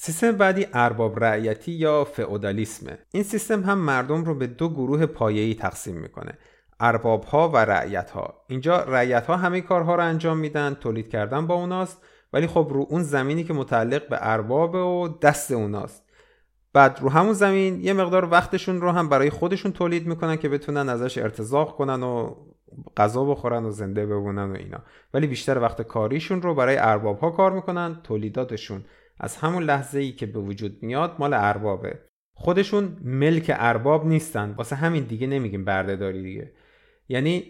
[0.00, 2.98] سیستم بعدی ارباب رعیتی یا فئودالیسمه.
[3.12, 6.38] این سیستم هم مردم رو به دو گروه پایه‌ای تقسیم می‌کنه.
[6.80, 11.46] ارباب ها و رعیت ها اینجا رعیت ها همه کارها رو انجام میدن تولید کردن
[11.46, 16.02] با اوناست ولی خب رو اون زمینی که متعلق به ارباب و دست اوناست.
[16.72, 20.88] بعد رو همون زمین یه مقدار وقتشون رو هم برای خودشون تولید می‌کنن که بتونن
[20.88, 22.34] ازش ارتزاق کنن و
[22.96, 24.78] غذا بخورن و زنده بمونن و اینا.
[25.14, 28.84] ولی بیشتر وقت کاریشون رو برای ارباب ها کار می‌کنن تولیداتشون.
[29.20, 31.98] از همون لحظه ای که به وجود میاد مال اربابه.
[32.34, 34.50] خودشون ملک ارباب نیستن.
[34.50, 36.52] واسه همین دیگه نمیگیم بردهداری دیگه.
[37.08, 37.44] یعنی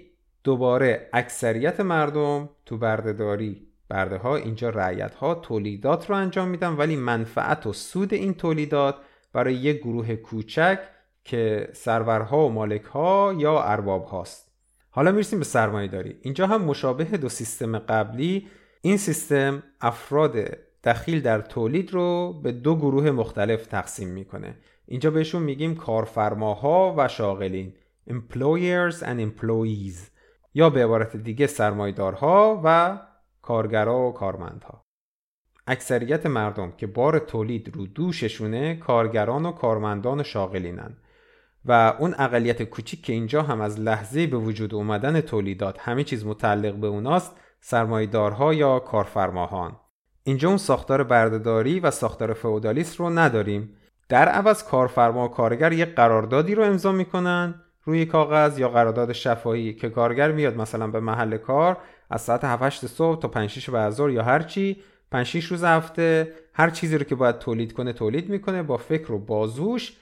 [0.44, 6.96] دوباره اکثریت مردم تو بردهداری برده ها اینجا رعیت ها تولیدات رو انجام میدن ولی
[6.96, 8.94] منفعت و سود این تولیدات
[9.32, 10.78] برای یک گروه کوچک
[11.24, 14.52] که سرورها و مالک ها یا ارباب هاست
[14.90, 18.48] حالا می‌رسیم به سرمایه داری اینجا هم مشابه دو سیستم قبلی.
[18.80, 20.36] این سیستم افراد
[20.84, 24.56] دخیل در تولید رو به دو گروه مختلف تقسیم می‌کنه.
[24.86, 27.74] اینجا بهشون میگیم کارفرماها و شاغلین
[28.10, 30.10] employers and employees
[30.54, 32.98] یا به عبارت دیگه سرمایدارها و
[33.42, 34.84] کارگرا و کارمندها.
[35.66, 40.96] اکثریت مردم که بار تولید رو دوششونه کارگران و کارمندان و شاغلینن.
[41.64, 46.26] و اون اقلیت کوچیک که اینجا هم از لحظه به وجود اومدن تولیدات همه چیز
[46.26, 49.76] متعلق به اوناست سرمایدارها یا کارفرماهان.
[50.28, 53.76] اینجا اون ساختار بردهداری و ساختار فئودالیست رو نداریم.
[54.08, 59.74] در عوض کارفرما و کارگر یک قراردادی رو امضا می‌کنن روی کاغذ یا قرارداد شفاهی
[59.74, 61.78] که کارگر میاد مثلا به محل کار
[62.10, 64.76] از ساعت 7 صبح تا 5 6 بعد یا هر چی
[65.10, 69.12] 5 6 روز هفته هر چیزی رو که باید تولید کنه تولید می‌کنه با فکر
[69.12, 69.96] و بازوش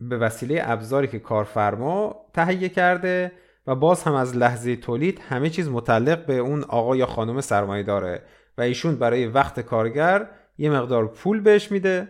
[0.00, 3.32] به وسیله ابزاری که کارفرما تهیه کرده
[3.66, 7.82] و باز هم از لحظه تولید همه چیز متعلق به اون آقا یا خانم سرمایه
[7.82, 8.22] داره
[8.58, 12.08] و ایشون برای وقت کارگر یه مقدار پول بهش میده.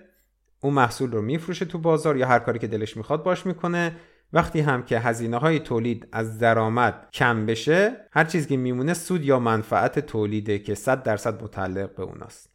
[0.61, 3.97] اون محصول رو میفروشه تو بازار یا هر کاری که دلش می‌خواد باش می‌کنه.
[4.33, 9.25] وقتی هم که هزینه های تولید از درآمد کم بشه هر چیزی که میمونه سود
[9.25, 12.51] یا منفعت تولیده که 100 درصد متعلق به اوناست.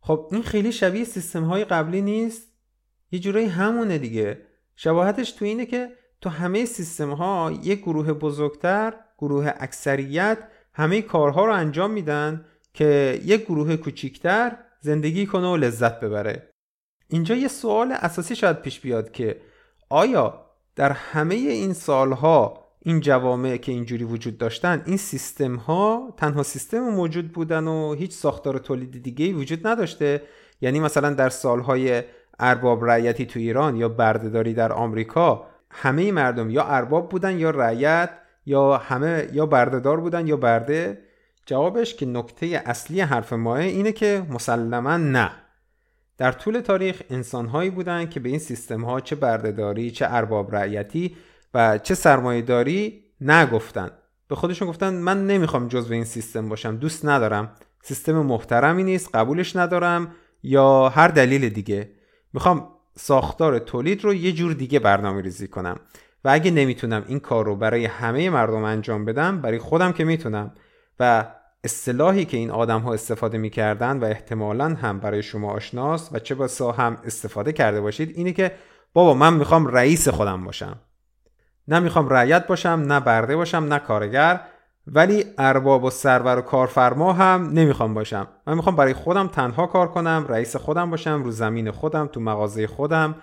[0.00, 2.52] خب این خیلی شبیه سیستم های قبلی نیست.
[3.10, 4.38] یه جورایی همونه دیگه.
[4.76, 10.38] شباهتش تو اینه که تو همه سیستم ها یک گروه بزرگتر گروه اکثریت
[10.74, 12.44] همه کارها رو انجام میدن.
[12.74, 16.50] که یک گروه کوچیکتر زندگی کنه و لذت ببره.
[17.08, 19.40] اینجا یه سوال اساسی شاید پیش بیاد که
[19.88, 26.42] آیا در همه این سالها این جوامع که اینجوری وجود داشتن این سیستم ها تنها
[26.42, 30.22] سیستم موجود بودن و هیچ ساختار تولید دیگه وجود نداشته؟
[30.60, 32.02] یعنی مثلا در سالهای
[32.38, 38.10] ارباب رعیتی تو ایران یا بردهداری در آمریکا همه مردم یا ارباب بودن یا رعیت
[38.46, 40.98] یا همه یا بردهدار بودن یا برده؟
[41.46, 45.30] جوابش که نکته اصلی حرف ماه اینه که مسلما نه.
[46.18, 51.16] در طول تاریخ انسانهایی بودند که به این سیستم ها چه بردهداری چه ارباب رعیتی
[51.54, 53.90] و چه سرمایهداری نگفتن
[54.28, 57.52] به خودشون گفتن من نمی‌خوام جزو این سیستم باشم دوست ندارم.
[57.82, 60.14] سیستم محترمی نیست قبولش ندارم.
[60.42, 61.90] یا هر دلیل دیگه
[62.32, 65.80] می‌خوام ساختار تولید رو یه جور دیگه برنامه ریزی کنم
[66.24, 70.54] و اگه نمی‌تونم این کار رو برای همه مردم انجام بدم برای خودم که می‌تونم.
[71.00, 71.24] و
[71.64, 76.34] اصطلاحی که این آدم ها استفاده می‌کردن و احتمالا هم برای شما آشناست و چه
[76.34, 78.52] بسا هم استفاده کرده باشید اینه که
[78.92, 80.76] بابا من می‌خوام رئیس خودم باشم.
[81.68, 84.40] نه می‌خوام رعیت باشم نه برده باشم نه کارگر
[84.86, 88.28] ولی ارباب و سرور و کارفرما هم نمی‌خوام باشم.
[88.46, 92.66] من می‌خوام برای خودم تنها کار کنم رئیس خودم باشم رو زمین خودم تو مغازه
[92.66, 93.14] خودم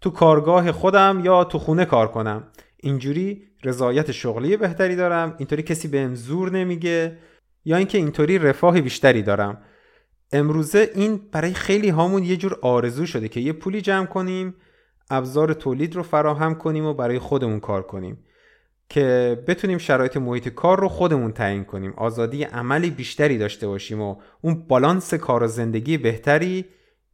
[0.00, 2.44] تو کارگاه خودم یا تو خونه کار کنم.
[2.76, 7.18] اینجوری رضایت شغلی بهتری دارم اینطوری کسی بهم زور نمیگه
[7.64, 9.62] یا اینکه اینطوری رفاه بیشتری دارم.
[10.32, 14.54] امروزه این برای خیلی هامون یه جور آرزو شده که یه پولی جمع کنیم
[15.10, 18.18] ابزار تولید رو فراهم کنیم و برای خودمون کار کنیم.
[18.88, 21.92] که بتونیم شرایط محیط کار رو خودمون تعیین کنیم.
[21.96, 26.64] آزادی عملی بیشتری داشته باشیم و اون بالانس کار و زندگی بهتری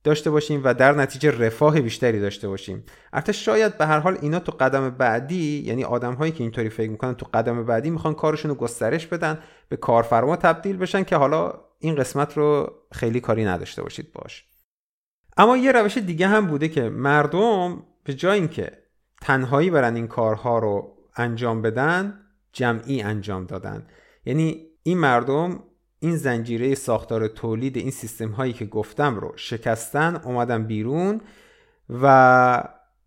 [0.04, 2.84] داشته باشیم و در نتیجه رفاه بیشتری داشته باشیم.
[3.12, 6.90] البته شاید به هر حال اینا تو قدم بعدی یعنی آدم هایی که اینطوری فکر
[6.90, 9.38] می‌کنن تو قدم بعدی می‌خوان کارشون رو گسترش بدن
[9.68, 14.44] به کارفرما تبدیل بشن که حالا این قسمت رو خیلی کاری نداشته باشید باش.
[15.36, 18.72] اما یه روش دیگه هم بوده که مردم به جای اینکه
[19.20, 22.18] تنهایی برن این کارها رو انجام بدن
[22.52, 23.86] جمعی انجام دادن.
[24.24, 25.62] یعنی این مردم
[26.02, 31.20] این زنجیره ساختار تولید این سیستم هایی که گفتم رو شکستن اومدن بیرون
[32.02, 32.64] و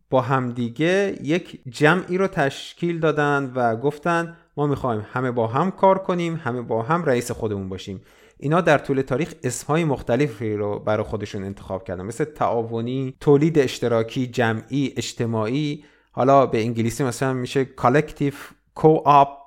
[0.10, 5.98] با همدیگه یک جمعی رو تشکیل دادن و گفتن ما می‌خوایم همه با هم کار
[5.98, 8.02] کنیم همه با هم رئیس خودمون باشیم.
[8.40, 12.06] اینا در طول تاریخ اسمهای مختلفی رو برای خودشون انتخاب کردن.
[12.06, 18.36] مثل تعاونی، تولید اشتراکی، جمعی، اجتماعی حالا به انگلیسی مثلا میشه collective
[18.80, 19.45] co-ops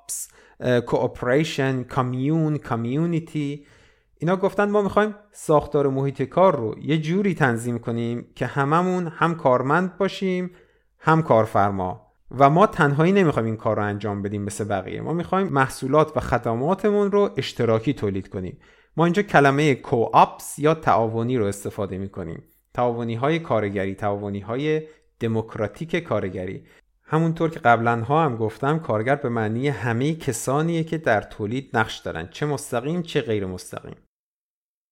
[0.63, 3.65] cooperation کامیون کامیونیتی
[4.17, 9.35] اینا گفتن ما می‌خوایم ساختار محیط کار رو یه جوری تنظیم کنیم که هممون هم
[9.35, 10.51] کارمند باشیم
[10.99, 12.05] هم کارفرما.
[12.37, 15.01] و ما تنهایی نمی‌خوایم این کار رو انجام بدیم مثل بقیه.
[15.01, 18.57] ما می‌خوایم محصولات و خدماتمون رو اشتراکی تولید کنیم.
[18.97, 22.43] ما اینجا کلمه کوآپس یا تعاونی رو استفاده می‌کنیم.
[22.73, 24.81] تعاونی های کارگری تعاونی های
[25.19, 26.63] دموکراتیک کارگری.
[27.11, 31.97] همونطور که قبلا ها هم گفتم کارگر به معنی همه کسانیه که در تولید نقش
[31.97, 33.95] دارن چه مستقیم چه غیر مستقیم.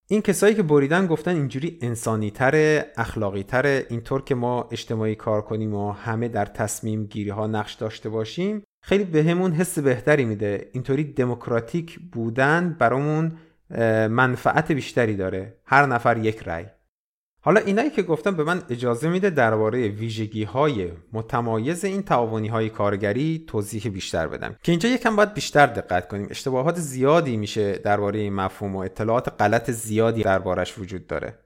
[0.09, 5.41] این کسایی که بریدن گفتن اینجوری انسانی تر اخلاقی تر اینطور که ما اجتماعی کار
[5.41, 10.25] کنیم و همه در تصمیم گیری ها نقش داشته باشیم خیلی بهمون به حس بهتری
[10.25, 10.69] میده.
[10.73, 13.37] اینطوری دموکراتیک بودن برامون
[14.09, 15.57] منفعت بیشتری داره.
[15.65, 16.65] هر نفر یک رأی.
[17.47, 22.69] حالا اینایی که گفتم به من اجازه میده درباره ویژگی های متمایز این تعاونی های
[22.69, 24.55] کارگری توضیح بیشتر بدم.
[24.63, 26.27] که اینجا یکم باید بیشتر دقت کنیم.
[26.29, 31.39] اشتباهات زیادی میشه درباره این مفهوم و اطلاعات غلط زیادی دربارش وجود داره.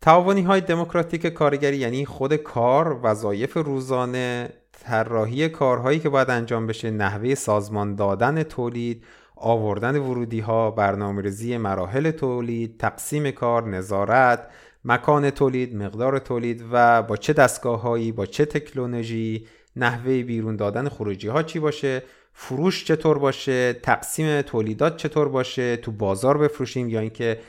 [0.00, 6.90] تعاونی های دموکراتیک کارگری یعنی خود کار وظایف روزانه طراحی کارهایی که باید انجام بشه
[6.90, 9.04] نحوه سازمان دادن تولید
[9.36, 14.48] آوردن ورودی ها برنامه‌ریزی مراحل تولید تقسیم کار نظارت
[14.84, 20.88] مکان تولید مقدار تولید و با چه دستگاه هایی با چه تکنولوژی نحوه بیرون دادن
[20.88, 27.00] خروجی ها چی باشه فروش چطور باشه تقسیم تولیدات چطور باشه تو بازار بفروشیم یا
[27.00, 27.40] اینکه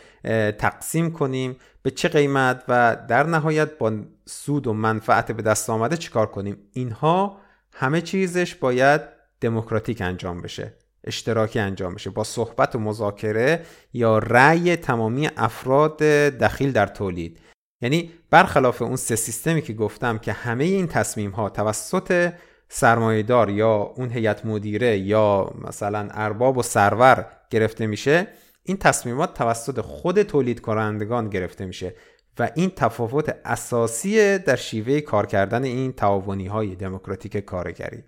[0.58, 3.94] تقسیم کنیم به چه قیمت و در نهایت با
[4.26, 7.38] سود و منفعت به دست آمده چیکار کنیم؟ اینها
[7.74, 9.02] همه چیزش باید
[9.42, 10.74] دموکراتیک انجام بشه.
[11.06, 17.40] اشتراکی انجام بشه با صحبت و مذاکره یا رأی تمامی افراد دخیل در تولید.
[17.82, 22.34] یعنی برخلاف اون سه سیستمی که گفتم که همه این تصمیم ها توسط
[22.70, 28.28] سرمایهدار یا اون هیئت مدیره یا مثلا ارباب و سرور گرفته میشه
[28.64, 31.96] این تصمیمات توسط خود تولید کنندگان گرفته میشه
[32.40, 38.04] و این تفاوت اساسی در شیوه کار کردن این تعاونی های دموکراتیک کارگری.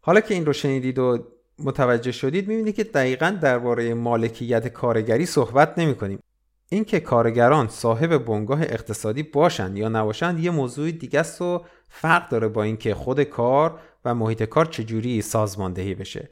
[0.00, 1.26] حالا که این رو شنیدید و
[1.64, 6.18] متوجه شدید می‌بینید که دقیقا درباره مالکیت کارگری صحبت نمی کنیم.
[6.68, 12.48] اینکه کارگران صاحب بنگاه اقتصادی باشند یا نباشند یه موضوع دیگه است و فرق داره
[12.48, 16.30] با اینکه خود کار و محیط کار چجوری سازماندهی بشه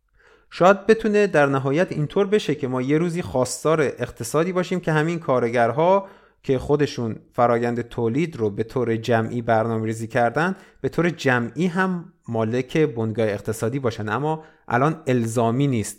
[0.50, 5.18] شاید بتونه در نهایت اینطور بشه که ما یه روزی خواستار اقتصادی باشیم که همین
[5.18, 6.08] کارگرها
[6.48, 12.12] که خودشون فرایند تولید رو به طور جمعی برنامه ریزی کردن به طور جمعی هم
[12.28, 14.08] مالک بنگاه اقتصادی باشن.
[14.08, 15.96] اما الان الزامی نیست.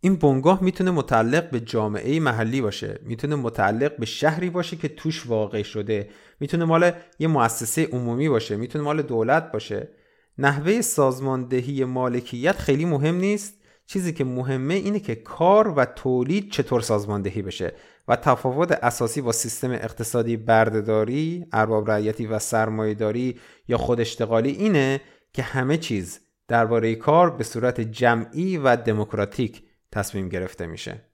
[0.00, 5.26] این بنگاه می‌تونه متعلق به جامعه محلی باشه می‌تونه متعلق به شهری باشه که توش
[5.26, 6.08] واقع شده.
[6.40, 9.88] می‌تونه مال یه مؤسسه عمومی باشه می‌تونه مال دولت باشه.
[10.38, 13.54] نحوه سازماندهی مالکیت خیلی مهم نیست.
[13.86, 17.72] چیزی که مهمه اینه که کار و تولید چطور سازماندهی بشه.
[18.10, 25.00] و تفاوت اساسی با سیستم اقتصادی بردهداری، ارباب رعیتی و سرمایهداری یا خود اشتغالی اینه
[25.32, 31.04] که همه چیز درباره کار به صورت جمعی و دموکراتیک تصمیم گرفته میشه.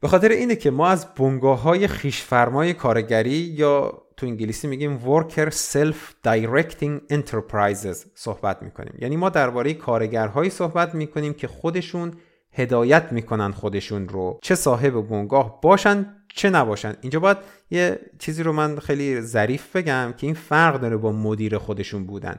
[0.00, 5.50] به خاطر اینه که ما از بنگاه های خیشفرمای کارگری یا تو انگلیسی میگیم worker
[5.50, 12.12] self directing enterprises صحبت می‌کنیم یعنی ما درباره کارگرهایی صحبت می‌کنیم که خودشون
[12.60, 14.38] هدایت می‌کنن خودشون رو.
[14.42, 16.96] چه صاحب بنگاه باشن چه نباشن.
[17.00, 17.36] اینجا باید
[17.70, 22.36] یه چیزی رو من خیلی ظریف بگم که این فرق داره با مدیر خودشون بودن.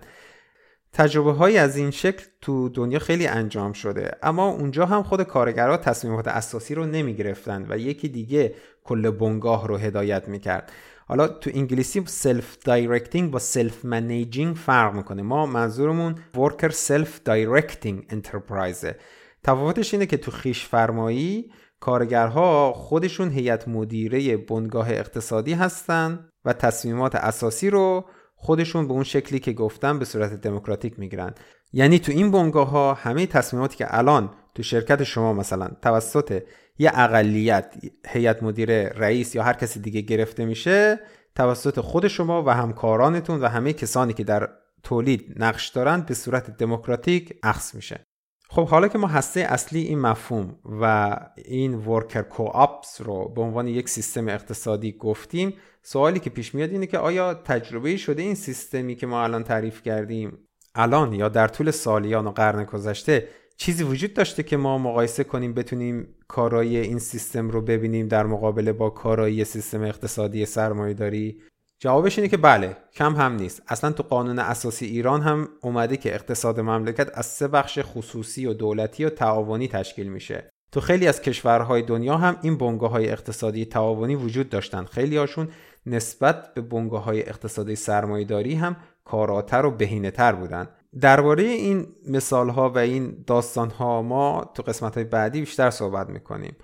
[0.94, 4.12] تجربه های از این شکل تو دنیا خیلی انجام شده.
[4.24, 9.68] اما اونجا هم خود کارگرها تصمیمات اساسی رو نمی گرفتن و یکی دیگه کل بنگاه
[9.68, 10.72] رو هدایت می‌کرد.
[11.08, 15.22] حالا تو انگلیسی self-directing با self-managing فرق می‌کنه.
[15.22, 18.96] ما منظورمون worker self-directing enterprise ه
[19.44, 27.70] تفاوتش اینه که تو خویش‌فرمایی کارگرها خودشون هیئت مدیره بنگاه اقتصادی هستن و تصمیمات اساسی
[27.70, 31.34] رو خودشون به اون شکلی که گفتم به صورت دموکراتیک می‌گیرن.
[31.74, 36.44] یعنی تو این بنگاه ها همه تصمیماتی که الان تو شرکت شما مثلا توسط
[36.78, 37.76] یه اقلیت
[38.08, 41.00] هیئت مدیره رئیس یا هر کسی دیگه گرفته میشه
[41.36, 44.50] توسط خود شما و همکارانتون و همه کسانی که در
[44.84, 48.06] تولید نقش دارند به صورت دموکراتیک اخذ میشه.
[48.54, 53.68] خب حالا که ما هسته اصلی این مفهوم و این ورکر کوآپس رو به عنوان
[53.68, 58.96] یک سیستم اقتصادی گفتیم سوالی که پیش میاد اینه که آیا تجربه شده این سیستمی
[58.96, 60.38] که ما الان تعریف کردیم
[60.76, 63.28] الان یا در طول سالیان و قرن گذشته
[63.58, 68.74] چیزی وجود داشته که ما مقایسه کنیم بتونیم کارایی این سیستم رو ببینیم در مقابله
[68.74, 71.42] با کارایی سیستم اقتصادی سرمایه داری
[71.84, 73.62] جوابش اینه که بله کم هم نیست.
[73.68, 78.54] اصلا تو قانون اساسی ایران هم اومده که اقتصاد مملکت از سه بخش خصوصی و
[78.54, 80.50] دولتی و تعاونی تشکیل میشه.
[80.72, 84.86] تو خیلی از کشورهای دنیا هم این بنگاه های اقتصادی تعاونی وجود داشتن.
[84.86, 85.50] خیلی هاشون
[85.86, 88.76] نسبت به بنگاه های اقتصادی سرمایهداری هم
[89.06, 90.70] کاراتر و بهینه تر بودن.
[91.02, 96.10] درباره این مثال ها و این داستان ها ما تو قسمت های بعدی بیشتر صحبت
[96.10, 96.56] می‌کنیم.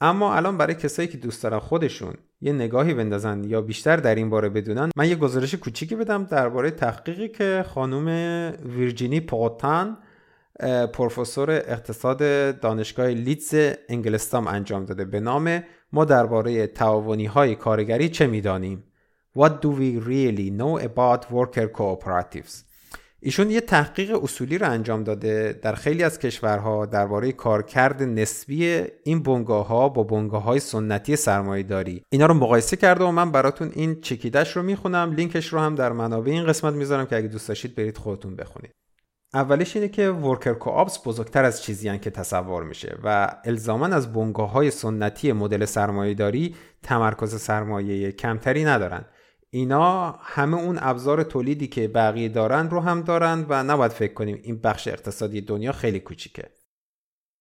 [0.00, 4.30] اما الان برای کسایی که دوست دارن خودشون یه نگاهی بندازن یا بیشتر در این
[4.30, 8.06] باره بدونن من یه گزارش کوچیکی بدم درباره تحقیقی که خانم
[8.64, 9.98] ویرجینی پوتان
[10.92, 12.18] پروفسور اقتصاد
[12.60, 15.04] دانشگاه لیدز انگلستان انجام داده.
[15.04, 15.62] به نام
[15.92, 18.84] ما درباره تعاونی های کارگری چه می‌دانیم؟
[19.38, 22.69] What do we really know about worker cooperatives?
[23.22, 29.22] ایشون یه تحقیق اصولی رو انجام داده در خیلی از کشورها درباره کارکرد نسبی این
[29.22, 33.70] بنگاه ها با بنگاه های سنتی سرمایه داری اینا رو مقایسه کرده و من براتون
[33.74, 35.12] این چکیدش رو می‌خونم.
[35.12, 38.72] لینکش رو هم در منابع این قسمت می‌ذارم که اگه دوست داشتید برید خودتون بخونید.
[39.34, 44.50] اولش اینه که ورکر کوآپس بزرگتر از چیزی که تصور میشه و الزاما از بنگاه
[44.50, 49.04] های سنتی مدل سرمایه داری تمرکز سرمایه کمتری ندارن
[49.52, 54.40] اینا همه اون ابزار تولیدی که بقیه دارن رو هم دارن و نباید فکر کنیم
[54.42, 56.50] این بخش اقتصادی دنیا خیلی کوچیکه.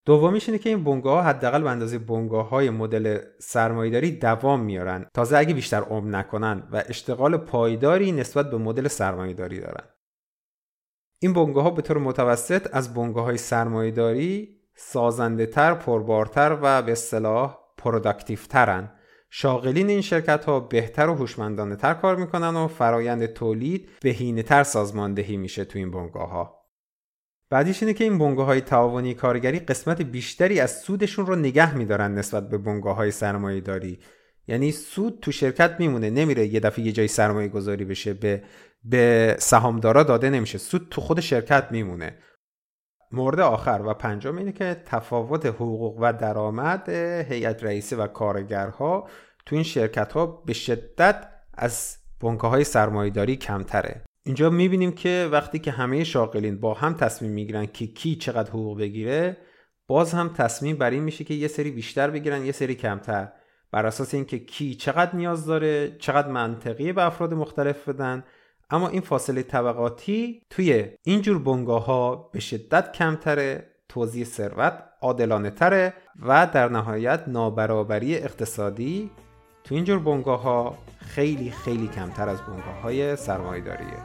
[0.06, 5.06] دومیش اینه که این بنگاه حداقل به اندازه بنگاه های مدل سرمایهداری دوام میارن.
[5.14, 9.88] تازه اگه بیشتر عمر نکنن و اشتغال پایداری نسبت به مدل سرمایهداری دارن.
[11.22, 17.58] این بنگاه به طور متوسط از بنگاه های سرمایهداری سازنده تر، پربارتر و به اصطلاح
[17.78, 18.99] productive ترن
[19.30, 24.64] شاغلین این شرکت ها بهتر و هوشمندانه تر کار می‌کنن و فرایند تولید بهینه تر
[24.64, 26.60] سازماندهی میشه تو این بنگاه ها.
[27.50, 32.14] بعدیش اینه که این بنگاه های تعاونی کارگری قسمت بیشتری از سودشون رو نگه میدارن
[32.14, 34.00] نسبت به بنگاه های سرمایه داری
[34.48, 38.44] یعنی سود تو شرکت میمونه نمیره یه دفعه یه جای سرمایه گذاری بشه به
[38.84, 40.58] به سهامدارا داده نمیشه.
[40.58, 42.18] سود تو خود شرکت میمونه.
[43.12, 46.90] مورد آخر و پنجم اینه که تفاوت حقوق و درآمد
[47.30, 49.08] هیئت رئیسه و کارگرها
[49.46, 54.02] تو این شرکت ها به شدت از بنک های سرمایهداری کمتره.
[54.26, 58.80] اینجا می‌بینیم که وقتی که همه شاغلین با هم تصمیم می‌گیرن که کی چقدر حقوق
[58.80, 59.38] بگیره
[59.88, 63.32] باز هم تصمیم بر این میشه که یه سری بیشتر بگیرن یه سری کمتر.
[63.72, 68.24] بر اساس اینکه کی چقدر نیاز داره چقدر منطقی به افراد مختلف بدن
[68.72, 75.94] اما این فاصله طبقاتی توی اینجور بنگاه ها به شدت کمتره توزیع ثروت عادلانه تره
[76.22, 79.12] و در نهایت نابرابری اقتصادی
[79.64, 83.98] تو اینجور بنگاه ها خیلی خیلی کمتر از بنگاه های سرمایه داریه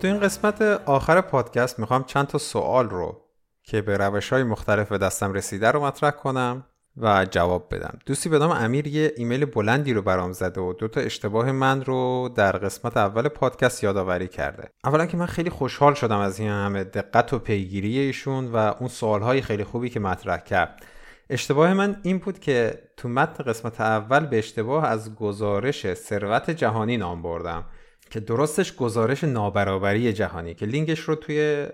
[0.00, 3.20] تو این قسمت آخر پادکست می‌خوام چند تا سوال رو
[3.62, 6.64] که به روش های مختلف به دستم رسیده رو مطرح کنم
[6.96, 7.98] و جواب بدم.
[8.06, 12.30] دوستی به نام امیر یه ایمیل بلندی رو برام زده و دوتا اشتباه من رو
[12.34, 14.68] در قسمت اول پادکست یادآوری کرده.
[14.84, 18.88] اولا که من خیلی خوشحال شدم از این همه دقت و پیگیری ایشون و اون
[18.88, 20.82] سوالهای خیلی خوبی که مطرح کرد.
[21.30, 26.96] اشتباه من این بود که تو متن قسمت اول به اشتباه از گزارش ثروت جهانی
[26.96, 27.64] نام بردم.
[28.10, 31.66] که درستش گزارش نابرابری جهانی که لینکش رو توی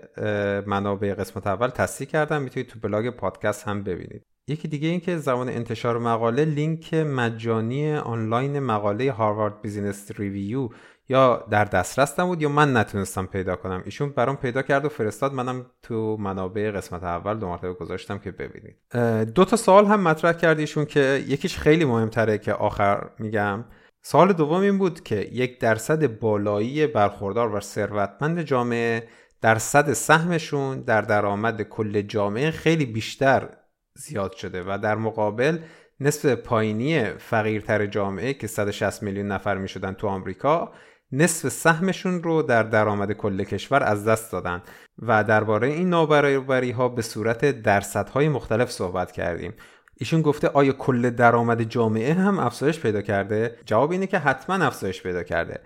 [0.65, 4.23] منابع قسمت اول تصحیح کردم می‌تونید تو بلاگ پادکست هم ببینید.
[4.47, 10.69] یکی دیگه این که زمان انتشار مقاله لینک مجانی آنلاین مقاله Harvard Business Review
[11.09, 13.81] یا در دسترس نبود یا من نتونستم پیدا کنم.
[13.85, 15.33] ایشون برام پیدا کرد و فرستاد.
[15.33, 18.75] منم تو منابع قسمت اول دو مرتبه گذاشتم که ببینید.
[19.33, 23.63] دو تا سوال هم مطرح کرد ایشون که یکیش خیلی مهمتره که آخر میگم.
[24.07, 29.07] سال دوم این بود که یک درصد بالایی برخوردار و ثروتمند جامعه
[29.41, 33.49] درصد سهمشون در درآمد کل جامعه خیلی بیشتر
[33.93, 35.59] زیاد شده و در مقابل
[35.99, 40.71] نصف پایینی فقیرتر جامعه که 160 میلیون نفر می شدن تو آمریکا
[41.11, 44.61] نصف سهمشون رو در درآمد کل کشور از دست دادن
[44.99, 49.53] و درباره این نابرابری ها به صورت درصدهای مختلف صحبت کردیم.
[49.97, 55.03] ایشون گفته آیا کل درآمد جامعه هم افزایش پیدا کرده؟ جواب اینه که حتما افزایش
[55.03, 55.59] پیدا کرده.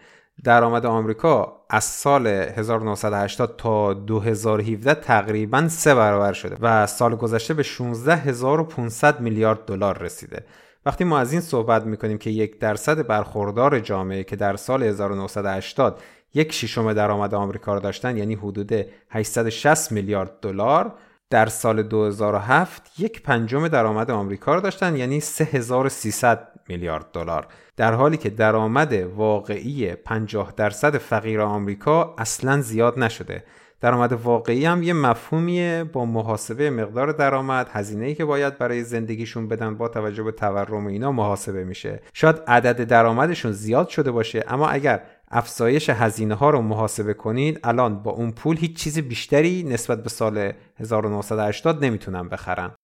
[0.44, 7.64] درآمد آمریکا از سال 1980 تا 2017 تقریبا سه برابر شده و سال گذشته به
[7.64, 10.46] 16500 میلیارد دلار رسیده.
[10.86, 16.00] وقتی ما از این صحبت می‌کنیم که یک درصد برخوردار جامعه که در سال 1980
[16.34, 18.72] یک ششم درآمد آمریکا را داشتن یعنی حدود
[19.10, 20.94] 860 میلیارد دلار
[21.32, 27.48] در سال 2007 یک پنجم درآمد آمریکا را داشتن یعنی 3300 میلیارد دلار.
[27.78, 33.44] در حالی که درآمد واقعی 50 درصد فقیر آمریکا اصلا زیاد نشده.
[33.82, 39.76] درآمد واقعی هم یه مفهومیه با محاسبه مقدار درآمد هزینه که باید برای زندگیشون بدن
[39.76, 42.00] با توجه به تورم اینا محاسبه میشه.
[42.14, 45.02] شاید عدد درآمدشون زیاد شده باشه اما اگر
[45.32, 50.10] افزایش هزینه ها رو محاسبه کنید الان با اون پول هیچ چیز بیشتری نسبت به
[50.10, 52.76] سال 1980 نمی‌تونن بخرن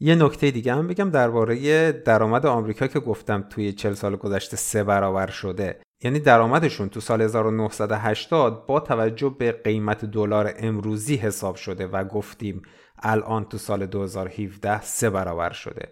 [0.00, 4.84] یه نکته دیگه هم بگم درباره درآمد آمریکا که گفتم توی 40 سال گذشته سه
[4.84, 5.80] برابر شده.
[6.04, 12.62] یعنی درآمدشون تو سال 1980 با توجه به قیمت دلار امروزی حساب شده و گفتیم
[12.98, 15.88] الان تو سال 2017 سه برابر شده.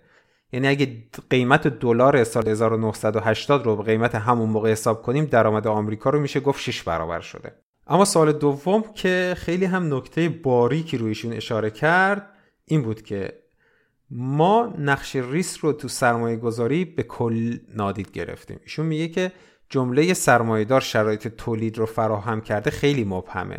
[0.52, 6.10] یعنی اگه قیمت دلار سال 1980 رو به قیمت همون موقع حساب کنیم درآمد آمریکا
[6.10, 7.52] رو میشه گفت 6 برابر شده.
[7.86, 12.26] اما سال دوم که خیلی هم نکته باریکی رویشون اشاره کرد
[12.64, 13.32] این بود که
[14.10, 18.60] ما نقش ریس رو تو سرمایه گذاری به کل نادید گرفتیم.
[18.62, 19.32] ایشون میگه که
[19.68, 23.58] جمله سرمایهدار شرایط تولید رو فراهم کرده خیلی مبهمه.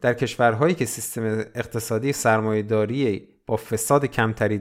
[0.00, 1.22] در کشورهایی که سیستم
[1.54, 4.58] اقتصادی سرمایهداری با فساد کمتری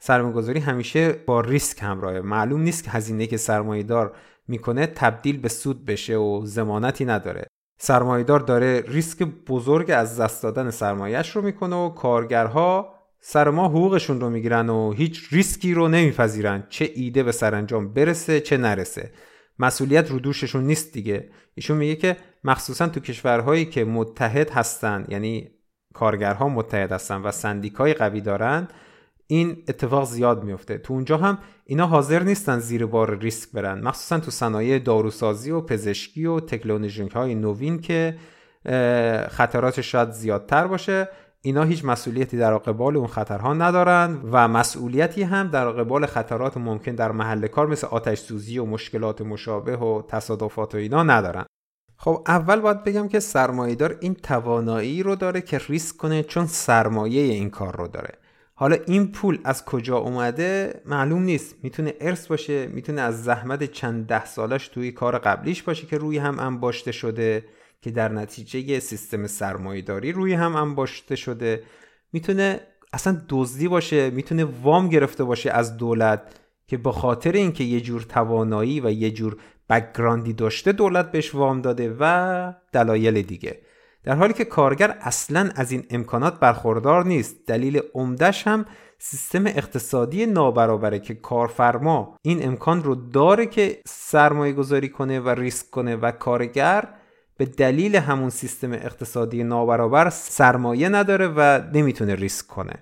[0.00, 4.12] سرمایه‌گذاری همیشه با ریسک همراهه معلوم نیست که هزینه که سرمایهدار
[4.48, 7.46] می‌کنه تبدیل به سود بشه و زمانتی نداره.
[7.78, 14.20] سرمایهدار داره ریسک بزرگ از دست دادن سرمایهش رو می‌کنه و کارگرها سر ما حقوقشون
[14.20, 16.66] رو می‌گیرن و هیچ ریسکی رو نمیپذیرن.
[16.68, 19.12] چه ایده به سرانجام برسه چه نرسه.
[19.58, 21.30] مسئولیت رو دوششون نیست دیگه.
[21.54, 25.50] ایشون میگه که مخصوصا تو کشورهایی که متحد هستن یعنی
[25.94, 28.68] کارگرها متحد هستن و سندیکای قوی دارن
[29.30, 33.80] این اتفاق زیاد میفته تو اونجا هم اینا حاضر نیستن زیر بار ریسک برن.
[33.80, 38.16] مخصوصا تو صنایع داروسازی و پزشکی و تکنولوژی های نوین که
[39.28, 41.08] خطراتش شاید زیادتر باشه
[41.42, 46.94] اینا هیچ مسئولیتی در قبال اون خطرها ندارن و مسئولیتی هم در قبال خطرات ممکن
[46.94, 51.44] در محل کار مثل آتش سوزی و مشکلات مشابه و تصادفات و اینا ندارن.
[51.96, 57.22] خب اول باید بگم که سرمایهدار این توانایی رو داره که ریسک کنه چون سرمایه
[57.22, 58.19] این کار رو داره.
[58.60, 61.54] حالا این پول از کجا اومده معلوم نیست.
[61.62, 66.18] می‌تونه ارث باشه می‌تونه از زحمت چند ده سالش توی کار قبلیش باشه که روی
[66.18, 67.44] هم انباشته شده
[67.82, 71.62] که در نتیجه سیستم سرمایهداری روی هم انباشته شده.
[72.12, 72.60] می‌تونه
[72.92, 76.22] اصلا دزدی باشه می‌تونه وام گرفته باشه از دولت
[76.66, 79.36] که به خاطر اینکه یه جور توانایی و یه جور
[79.70, 83.58] بکگراندی داشته دولت بهش وام داده و دلایل دیگه.
[84.04, 88.66] در حالی که کارگر اصلا از این امکانات برخوردار نیست دلیل عمدهش هم
[88.98, 95.70] سیستم اقتصادی نابرابره که کارفرما این امکان رو داره که سرمایه گذاری کنه و ریسک
[95.70, 96.88] کنه و کارگر
[97.36, 102.72] به دلیل همون سیستم اقتصادی نابرابر سرمایه نداره و نمی‌تونه ریسک کنه.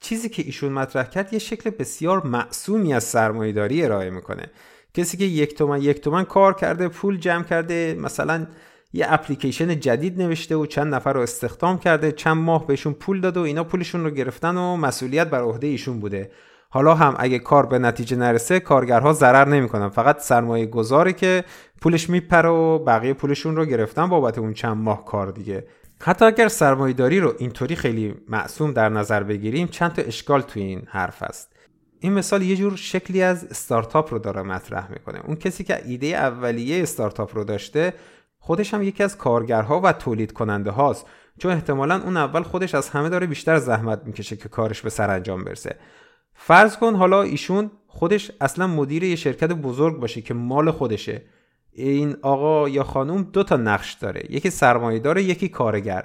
[0.00, 4.50] چیزی که ایشون مطرح کرد یه شکل بسیار معصومی از سرمایهداری ارائه می‌کنه.
[4.94, 8.46] کسی که یک تومن یک تومن کار کرده پول جمع کرده مثلا
[8.92, 12.12] یه اپلیکیشن جدید نوشته و چند نفر رو استخدام کرده.
[12.12, 16.00] چند ماه بهشون پول داده و اینا پولشون رو گرفتن و مسئولیت بر عهده ایشون
[16.00, 16.30] بوده.
[16.70, 19.88] حالا هم اگه کار به نتیجه نرسه کارگرها ضرر نمی‌کنن.
[19.88, 21.44] فقط سرمایه گذاره که
[21.80, 25.66] پولش میپره و بقیه پولشون رو گرفتن بابت اون چند ماه کار دیگه.
[26.02, 30.82] حتی اگر سرمایهداری رو اینطوری خیلی معصوم در نظر بگیریم چند تا اشکال توی این
[30.86, 31.52] حرف است
[32.00, 35.20] این مثال یه جور شکلی از استارتاپ رو داره مطرح می‌کنه.
[35.26, 37.94] اون کسی که ایده اولیه استارتاپ رو داشته
[38.48, 41.06] خودش هم یکی از کارگرها و تولید کننده هاست.
[41.38, 45.44] چون احتمالا اون اول خودش از همه داره بیشتر زحمت می‌کشه که کارش به سرانجام
[45.44, 45.76] برسه.
[46.34, 51.22] فرض کن حالا ایشون خودش اصلا مدیر یه شرکت بزرگ باشه که مال خودشه.
[51.72, 54.22] این آقا یا خانوم دو تا نقش داره.
[54.30, 56.04] یکی سرمایه داره یکی کارگر.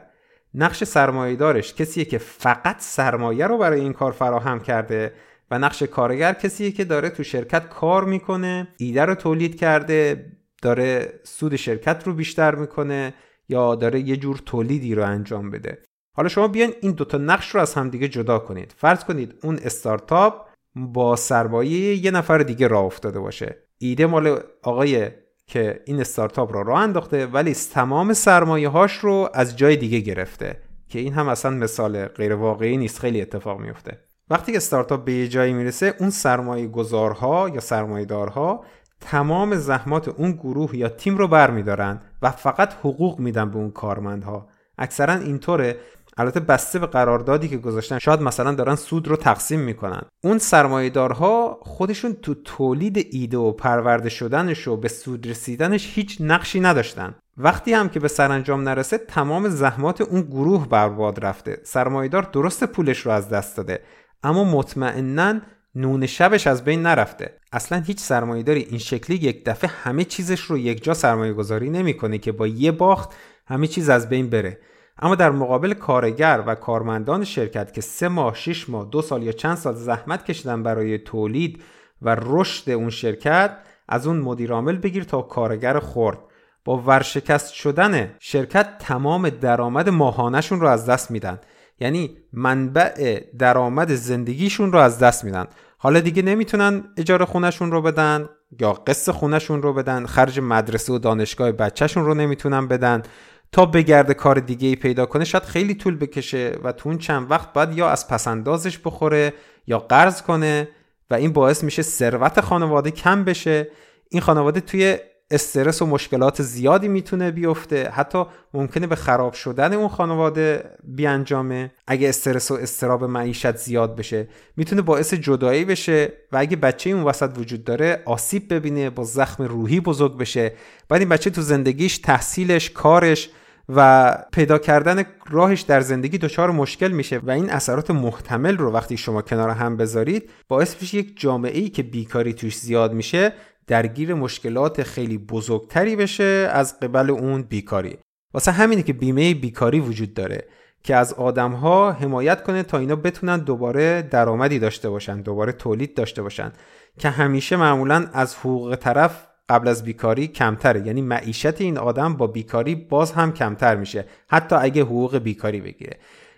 [0.54, 5.14] نقش سرمایه دارش کسیه که فقط سرمایه رو برای این کار فراهم کرده
[5.52, 10.26] و نقش کارگر کسیه که داره تو شرکت کار می‌کنه ایده رو تولید کرده
[10.64, 13.14] داره سود شرکت رو بیشتر می‌کنه
[13.50, 15.78] یا داره یه جور تولیدی رو انجام بده.
[16.16, 18.74] حالا شما بیاین این دوتا نقش رو از همدیگه جدا کنید.
[18.78, 23.58] فرض کنید اون استارتاپ با سرمایه یه نفر دیگه راه افتاده باشه.
[23.78, 25.08] ایده مال آقای
[25.48, 30.62] که این استارتاپ رو راه انداخته ولی تمام سرمایه هاش رو از جای دیگه گرفته.
[30.90, 34.00] که این هم اصلا مثال غیر واقعی نیست خیلی اتفاق میفته
[34.30, 38.66] وقتی که استارتاپ به یه جایی می‌رسه اون سرمایه گذارها یا سرمایه دارها
[39.04, 44.48] تمام زحمات اون گروه یا تیم رو برمیدارن و فقط حقوق میدن به اون کارمندها.
[44.78, 45.78] اکثرا اینطوره.
[46.18, 50.02] البته بسته به قراردادی که گذاشتن شاید مثلا دارن سود رو تقسیم می‌کنن.
[50.24, 56.60] اون سرمایهدارها خودشون تو تولید ایده و پرورده شدنش و به سود رسیدنش هیچ نقشی
[56.60, 57.16] نداشتن.
[57.38, 61.58] وقتی هم که به سرانجام نرسه تمام زحمات اون گروه برباد رفته.
[61.64, 63.80] سرمایهدار درست پولش رو از دست داده
[64.24, 65.40] اما مطمئنا
[65.76, 67.34] نون شبش از بین نرفته.
[67.54, 72.18] اصلا هیچ سرمایهداری این شکلی یک دفعه همه چیزش رو یک جا سرمایه گذاری نمی‌کنه
[72.18, 73.10] که با یه باخت
[73.48, 74.60] همه چیز از بین بره.
[75.00, 79.32] اما در مقابل کارگر و کارمندان شرکت که سه ماه، شش ماه، دو سال یا
[79.32, 81.64] چند سال زحمت کشیدن برای تولید
[82.02, 83.58] و رشد اون شرکت
[83.90, 86.18] از اون مدیرعامل بگیر تا کارگر خورد
[86.66, 91.40] با ورشکست شدن شرکت تمام درآمد ماهانهشون رو از دست میدن.
[91.80, 95.48] یعنی منبع درآمد زندگیشون رو از دست میدن.
[95.84, 98.30] حالا دیگه نمی‌تونن اجاره خونشون رو بدن
[98.60, 103.04] یا قسط خونشون رو بدن خرج مدرسه و دانشگاه بچهشون رو نمی‌تونن بدن
[103.52, 105.26] تا بگرده کار دیگه ای پیدا کنه.
[105.26, 109.34] شاید خیلی طول بکشه و تو اون چند وقت باید یا از پسندازش بخوره
[109.68, 110.68] یا قرض کنه
[111.12, 113.68] و این باعث میشه ثروت خانواده کم بشه.
[114.10, 114.98] این خانواده توی
[115.34, 117.90] استرس و مشکلات زیادی می‌تونه بیفته.
[117.90, 118.24] حتی
[118.54, 121.72] ممکنه به خراب شدن اون خانواده بیانجامه.
[121.88, 124.28] اگه استرس و استراب معیشت زیاد بشه
[124.58, 129.44] می‌تونه باعث جدایی بشه و اگه بچه اون وسط وجود داره آسیب ببینه با زخم
[129.44, 130.54] روحی بزرگ بشه.
[130.90, 133.30] بعد این بچه تو زندگیش تحصیلش کارش
[133.70, 138.98] و پیدا کردن راهش در زندگی دچار مشکل میشه و این اثرات محتمل رو وقتی
[138.98, 143.34] شما کنار هم بذارید باعث میشه یک جامعه ای که بیکاری توش زیاد میشه
[143.68, 147.98] درگیر مشکلات خیلی بزرگتری بشه از قبل اون بیکاری.
[148.34, 150.48] واسه همینه که بیمه بیکاری وجود داره
[150.84, 156.22] که از آدمها حمایت کنه تا اینا بتونن دوباره درآمدی داشته باشن دوباره تولید داشته
[156.22, 156.52] باشن
[157.00, 160.88] که همیشه معمولا از حقوق طرف قبل از بیکاری کمتره.
[160.88, 165.98] یعنی معیشت این آدم با بیکاری باز هم کمتر میشه حتی اگه حقوق بیکاری بگیره.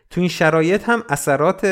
[0.10, 1.66] تو این شرایط هم اثرات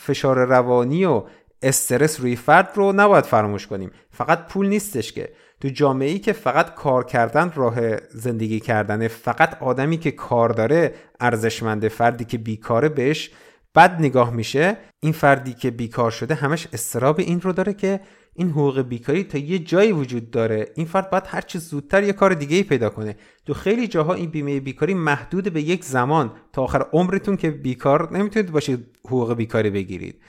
[0.00, 1.22] فشار روانی و
[1.62, 3.90] استرس روی فرد رو نباید فراموش کنیم.
[4.10, 5.32] فقط پول نیستش که.
[5.60, 10.94] تو جامعه ای که فقط کار کردن راه زندگی کردنه فقط آدمی که کار داره
[11.20, 13.30] ارزشمنده فردی که بیکاره بهش
[13.74, 18.00] بد نگاه میشه این فردی که بیکار شده همش استراب این رو داره که
[18.34, 20.66] این حقوق بیکاری تا یه جایی وجود داره.
[20.74, 23.16] این فرد باید هر چه زودتر یه کار دیگه ای پیدا کنه.
[23.46, 26.32] تو خیلی جاها این بیمه بیکاری محدود به یک زمان.
[26.52, 30.20] تا آخر عمرتون که بیکار نمی‌تونید باشید حقوق بیکاری بگیرید.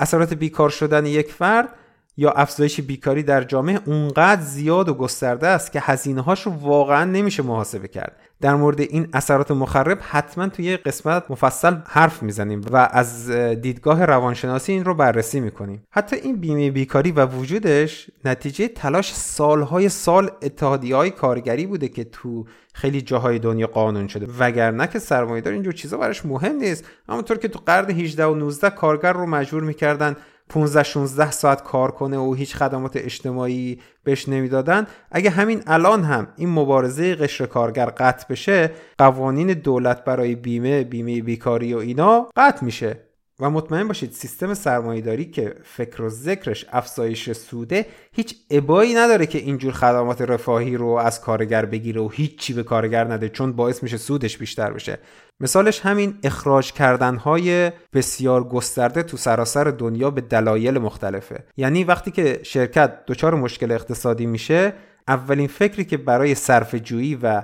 [0.00, 1.68] اثرات بیکار شدن یک فرد
[2.20, 7.04] یا افزایش بیکاری در جامعه اونقدر زیاد و گسترده است که هزینه هاش رو واقعا
[7.04, 8.16] نمیشه محاسبه کرد.
[8.40, 14.04] در مورد این اثرات مخرب حتما توی یه قسمت مفصل حرف می‌زنیم و از دیدگاه
[14.04, 15.82] روانشناسی این رو بررسی می‌کنیم.
[15.90, 22.04] حتی این بیمه بیکاری و وجودش نتیجه تلاش سالهای سال اتحادی های کارگری بوده که
[22.04, 22.44] تو
[22.74, 24.26] خیلی جاهای دنیا قانون شده.
[24.38, 26.84] وگرنه که سرمایه‌دار اینجور چیزا براش مهم نیست.
[27.08, 30.16] همونطور که تو قرن 18 و 19 کارگر رو مجبور می‌کردن
[30.50, 34.86] 15 16 ساعت کار کنه و هیچ خدمات اجتماعی بهش نمی‌دادن.
[35.10, 41.22] اگه همین الان هم این مبارزه قشر کارگر قطع بشه قوانین دولت برای بیمه بیمه
[41.22, 43.09] بیکاری و اینا قطع میشه.
[43.40, 49.38] و مطمئن باشید سیستم سرمایهداری که فکر و ذکرش افزایش سوده هیچ ابایی نداره که
[49.38, 53.96] اینجور خدمات رفاهی رو از کارگر بگیره و هیچی به کارگر نده چون باعث میشه
[53.96, 54.98] سودش بیشتر بشه.
[55.40, 61.44] مثالش همین اخراج کردن های بسیار گسترده تو سراسر دنیا به دلایل مختلفه.
[61.56, 64.72] یعنی وقتی که شرکت دچار مشکل اقتصادی میشه
[65.08, 67.42] اولین فکری که برای صرف جویی و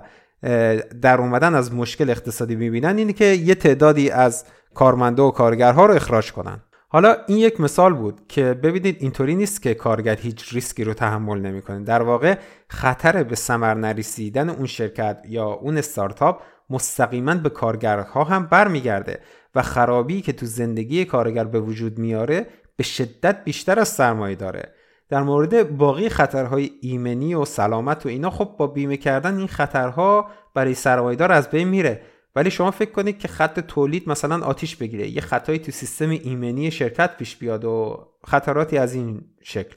[1.02, 4.44] در اومدن از مشکل اقتصادی می‌بینن اینه که یه تعدادی از
[4.76, 6.60] کارمنده و کارگرها رو اخراج کنن.
[6.88, 11.40] حالا این یک مثال بود که ببینید اینطوری نیست که کارگر هیچ ریسکی رو تحمل
[11.40, 11.84] نمی‌کنه.
[11.84, 12.34] در واقع
[12.68, 19.20] خطر به ثمر نرسیدن اون شرکت یا اون استارتاپ مستقیما به کارگرها هم برمیگرده
[19.54, 22.46] و خرابی که تو زندگی کارگر به وجود میاره
[22.76, 24.72] به شدت بیشتر از سرمایه داره.
[25.08, 30.30] در مورد باقی خطرهای ایمنی و سلامت و اینا خب با بیمه کردن این خطرها
[30.54, 32.00] برای سرمایه‌دار از بین میره.
[32.36, 35.08] ولی شما فکر کنید که خط تولید مثلا آتیش بگیره.
[35.08, 39.74] یه خطایی تو سیستم ایمنی شرکت پیش بیاد و خطراتی از این شکل.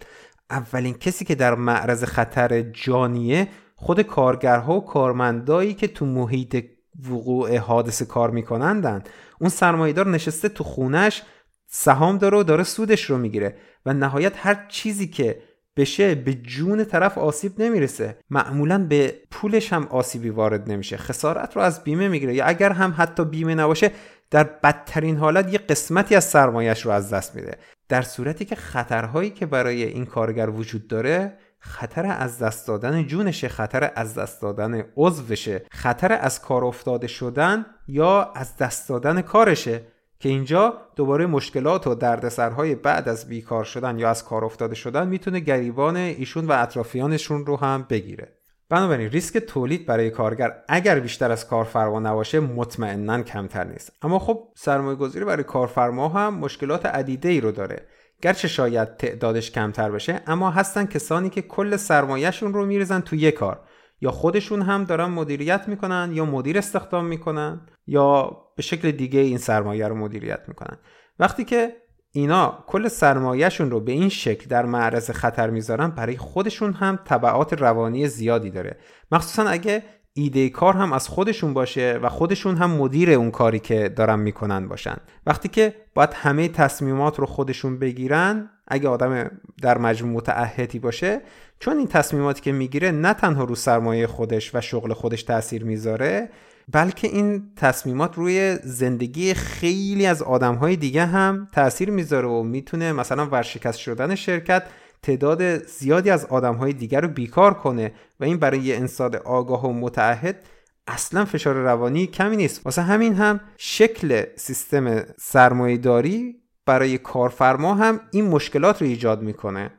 [0.49, 6.65] اولین کسی که در معرض خطر جانیه خود کارگرها و کارمندایی که تو محیط
[7.09, 9.03] وقوع حادثه کار میکنندن.
[9.41, 11.21] اون سرمایهدار نشسته تو خونش
[11.67, 15.41] سهام داره و داره سودش رو می‌گیره و نهایت هر چیزی که
[15.79, 18.17] بشه به جون طرف آسیب نمی‌رسه.
[18.29, 20.97] معمولا به پولش هم آسیبی وارد نمیشه.
[20.97, 22.35] خسارت رو از بیمه می‌گیره.
[22.35, 23.91] یا اگر هم حتی بیمه نباشه
[24.31, 27.57] در بدترین حالت یه قسمتی از سرمایش رو از دست میده.
[27.89, 33.49] در صورتی که خطرهایی که برای این کارگر وجود داره خطر از دست دادن جونشه
[33.49, 39.81] خطر از دست دادن عضوشه خطر از کار افتاده شدن یا از دست دادن کارشه.
[40.19, 45.07] که اینجا دوباره مشکلات و دردسرهای بعد از بیکار شدن یا از کار افتاده شدن
[45.07, 48.35] می‌تونه گریبان ایشون و اطرافیانشون رو هم بگیره.
[48.69, 53.91] بنابراین ریسک تولید برای کارگر اگر بیشتر از کارفرما نباشه مطمئنا کمتر نیست.
[54.01, 57.85] اما خب سرمایه گذاری برای کارفرما هم مشکلات عدیده ای رو داره.
[58.21, 63.35] گرچه شاید تعدادش کمتر بشه اما هستن کسانی که کل سرمایهشون رو میریزن تو یک
[63.35, 63.59] کار.
[64.01, 69.37] یا خودشون هم دارن مدیریت می‌کنن یا مدیر استخدام می‌کنن یا به شکل دیگه این
[69.37, 70.77] سرمایه رو مدیریت می‌کنن.
[71.19, 71.75] وقتی که
[72.11, 77.53] اینا کل سرمایهشون رو به این شکل در معرض خطر می‌ذارن برای خودشون هم تبعات
[77.53, 78.77] روانی زیادی داره.
[79.11, 79.83] مخصوصا اگه
[80.13, 84.67] ایده کار هم از خودشون باشه و خودشون هم مدیر اون کاری که دارن می‌کنن
[84.67, 84.97] باشن.
[85.25, 89.31] وقتی که باید همه تصمیمات رو خودشون بگیرن اگه آدم
[89.61, 91.21] در مجموع متعهدی باشه
[91.59, 96.29] چون این تصمیماتی که می‌گیره نه تنها رو سرمایه خودش و شغل خودش تاثیر می‌ذاره
[96.71, 103.25] بلکه این تصمیمات روی زندگی خیلی از آدمهای دیگه هم تاثیر می‌ذاره و می‌تونه مثلا
[103.25, 104.63] ورشکست شدن شرکت
[105.01, 109.73] تعداد زیادی از آدمهای دیگر رو بیکار کنه و این برای یه انسان آگاه و
[109.73, 110.45] متعهد
[110.87, 112.61] اصلا فشار روانی کمی نیست.
[112.65, 119.71] واسه همین هم شکل سیستم سرمایهداری برای کارفرما هم این مشکلات رو ایجاد می‌کنه.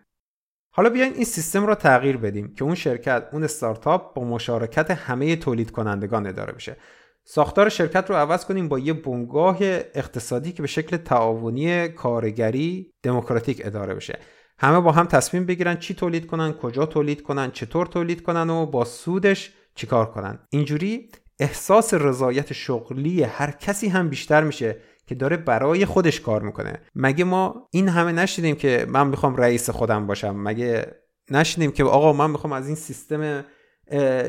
[0.73, 5.37] حالا بیاین این سیستم رو تغییر بدیم که اون شرکت اون استارتاپ با مشارکت همه
[5.37, 6.77] تولید کنندگان اداره بشه.
[7.25, 9.57] ساختار شرکت رو عوض کنیم با یه بنگاه
[9.95, 14.19] اقتصادی که به شکل تعاونی کارگری دموکراتیک اداره بشه.
[14.59, 18.67] همه با هم تصمیم بگیرن چی تولید کنن کجا تولید کنن چطور تولید کنن و
[18.67, 20.39] با سودش چیکار کنن.
[20.51, 21.09] اینجوری
[21.41, 24.77] احساس رضایت شغلی هر کسی هم بیشتر میشه
[25.11, 26.81] که داره برای خودش کار می‌کنه.
[26.95, 30.95] مگه ما این همه نشیدیم که من می‌خوام رئیس خودم باشم؟ مگه
[31.31, 33.45] نشیدیم که آقا من می‌خوام از این سیستم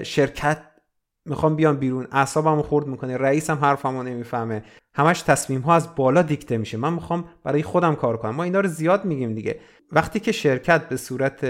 [0.04, 0.58] شرکت
[1.26, 4.64] می‌خوام بیام بیرون؟ اعصابم خورد می‌کنه رئیسم حرفمو نمی‌فهمه.
[4.94, 6.78] همش تصمیم ها از بالا دیکته میشه.
[6.78, 8.36] من می‌خوام برای خودم کار کنم.
[8.36, 9.60] ما اینا رو زیاد میگیم دیگه.
[9.92, 11.44] وقتی که شرکت به صورت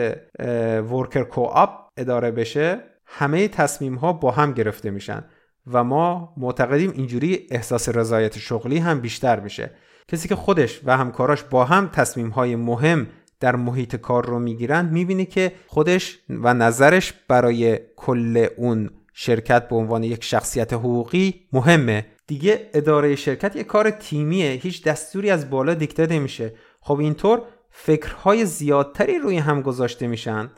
[0.91, 5.23] ورکر کوآپ اداره بشه همه تصمیم ها با هم گرفته میشن.
[5.67, 9.71] و ما معتقدیم اینجوری احساس رضایت شغلی هم بیشتر میشه.
[10.07, 13.07] کسی که خودش و همکاراش با هم تصمیم های مهم
[13.39, 19.75] در محیط کار رو می‌گیرن می‌بینی که خودش و نظرش برای کل اون شرکت به
[19.75, 22.05] عنوان یک شخصیت حقوقی مهمه.
[22.27, 27.41] دیگه اداره شرکت یک کار تیمیه هیچ دستوری از بالا دیکته نمیشه خب اینطور
[27.71, 30.51] فکرهای زیادتری روی هم گذاشته میشن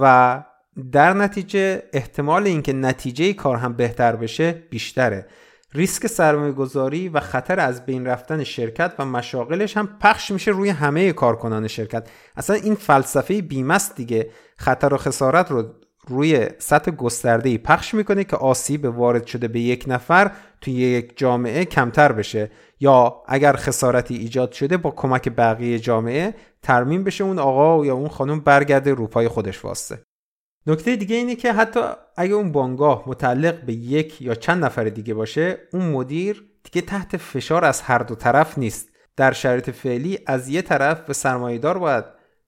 [0.00, 0.44] و
[0.92, 5.26] در نتیجه احتمال اینکه نتیجه کار هم بهتر بشه بیشتره.
[5.74, 10.68] ریسک سرمایه گذاری و خطر از بین رفتن شرکت و مشاغلش هم پخش میشه روی
[10.68, 12.08] همه کارکنان شرکت.
[12.36, 14.30] اصلا این فلسفه بیمست دیگه.
[14.56, 15.74] خطر و خسارت رو
[16.06, 21.64] روی سطح گسترده پخش می‌کنه که آسیب وارد شده به یک نفر توی یک جامعه
[21.64, 22.50] کمتر بشه.
[22.80, 28.08] یا اگر خسارتی ایجاد شده با کمک بقیه جامعه ترمیم بشه اون آقا یا اون
[28.08, 30.02] خانم برگرده روپای خودش واسه
[30.70, 31.80] نکته دیگه اینه که حتی
[32.16, 37.16] اگه اون بانگاه متعلق به یک یا چند نفر دیگه باشه اون مدیر دیگه تحت
[37.16, 38.88] فشار از هر دو طرف نیست.
[39.16, 42.04] در شرایط فعلی از یه طرف به سرمایهدار باید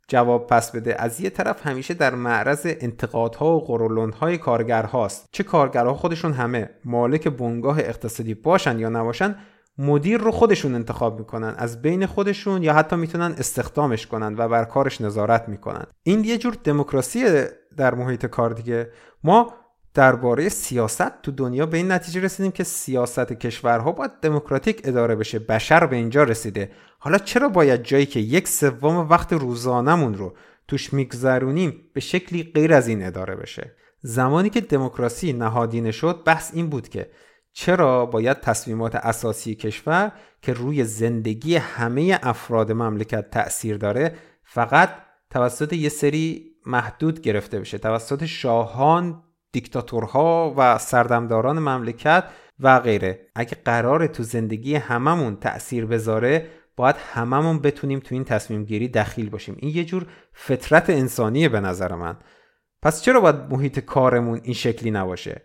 [0.08, 1.02] جواب پس بده.
[1.02, 5.28] از یه طرف همیشه در معرض انتقادها و قرولندهای کارگرهاست.
[5.32, 9.36] چه کارگرها خودشون همه مالک بنگاه اقتصادی باشن یا نباشن
[9.82, 14.64] مدیر رو خودشون انتخاب می‌کنن از بین خودشون یا حتی می‌تونن استخدامش کنن و بر
[14.64, 15.84] کارش نظارت می‌کنن.
[16.02, 17.44] این یه جور دموکراسی
[17.76, 18.90] در محیط کار دیگه.
[19.24, 19.54] ما
[19.94, 25.38] درباره سیاست تو دنیا به این نتیجه رسیدیم که سیاست کشورها باید دموکراتیک اداره بشه
[25.38, 26.70] بشر به اینجا رسیده.
[26.98, 30.34] حالا چرا باید جایی که یک سوم وقت روزانمون رو
[30.68, 36.50] توش میگذرونیم به شکلی غیر از این اداره بشه؟ زمانی که دموکراسی نهادینه شد بحث
[36.54, 37.10] این بود که
[37.52, 44.90] چرا باید تصمیمات اساسی کشور که روی زندگی همه افراد مملکت تأثیر داره فقط
[45.30, 49.22] توسط یه سری محدود گرفته بشه توسط شاهان
[49.52, 52.24] دیکتاتورها و سردمداران مملکت
[52.60, 53.26] و غیره.
[53.34, 59.30] اگه قرار تو زندگی هممون تأثیر بذاره باید هممون بتونیم تو این تصمیم گیری دخیل
[59.30, 59.56] باشیم.
[59.58, 62.16] این یه جور فطرت انسانیه به نظر من.
[62.82, 65.42] پس چرا باید محیط کارمون این شکلی نباشه؟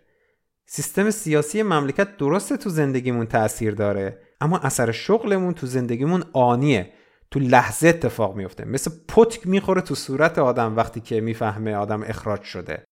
[0.70, 6.92] سیستم سیاسی مملکت درسته تو زندگیمون تاثیر داره اما اثر شغلمون تو زندگیمون آنیه.
[7.30, 8.64] تو لحظه اتفاق میفته.
[8.64, 12.84] مثل پتک می‌خوره تو صورت آدم وقتی که می‌فهمه آدم اخراج شده.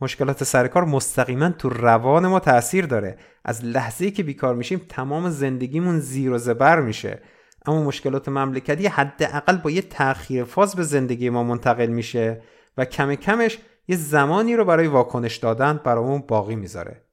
[0.00, 3.18] مشکلات سرکار مستقیما تو روان ما تاثیر داره.
[3.44, 7.22] از لحظه که بیکار میشیم تمام زندگیمون زیر و زبر میشه.
[7.66, 12.42] اما مشکلات مملکتی حداقل با یه تأخیر فاز به زندگی ما منتقل میشه
[12.76, 13.58] و کم کمش
[13.88, 17.05] یه زمانی رو برای واکنش دادن برامون باقی می‌ذاره.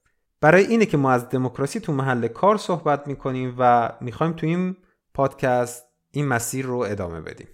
[0.43, 4.75] برای اینه که ما از دموکراسی تو محل کار صحبت می‌کنیم و می‌خوایم تو این
[5.13, 7.47] پادکست این مسیر رو ادامه بدیم.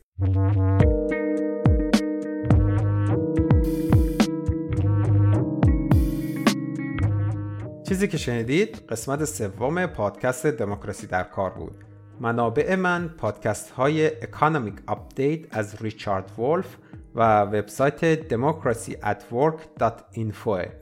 [7.88, 11.76] چیزی که شنیدید قسمت سوم پادکست دموکراسی در کار بود.
[12.20, 16.78] منابع من پادکست های Economic Update از ریچارد ولف
[17.16, 20.79] و وبسایت democracyatwork.info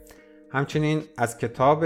[0.57, 1.83] همچنین از کتاب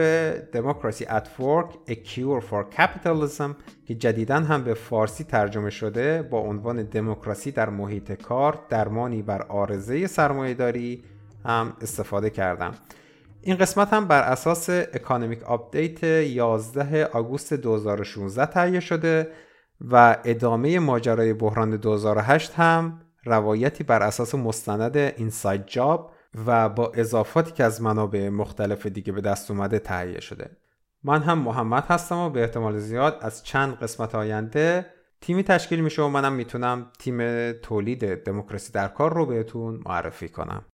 [0.52, 3.52] Democracy at Work A Cure for Capitalism
[3.86, 9.42] که جدیدا هم به فارسی ترجمه شده با عنوان دموکراسی در محیط کار درمانی بر
[9.42, 11.04] عارضه سرمایهداری
[11.46, 12.72] هم استفاده کردم.
[13.42, 19.32] این قسمت هم بر اساس Economic Update 11 آگوست 2016 تهیه شده
[19.82, 26.11] و ادامه ماجرای بحران 2008 هم روایتی بر اساس مستند اینساید جاب
[26.46, 30.58] و با اضافاتی که از منابع مختلف دیگه به دست اومده تهیه شده.
[31.04, 34.86] من هم محمد هستم و به احتمال زیاد از چند قسمت آینده
[35.22, 40.66] تیمی تشکیل میشه و منم می‌تونم تیم تولید دموکراسی در کار رو بهتون معرفی کنم.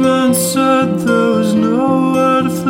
[0.00, 2.69] salesman said there was nowhere to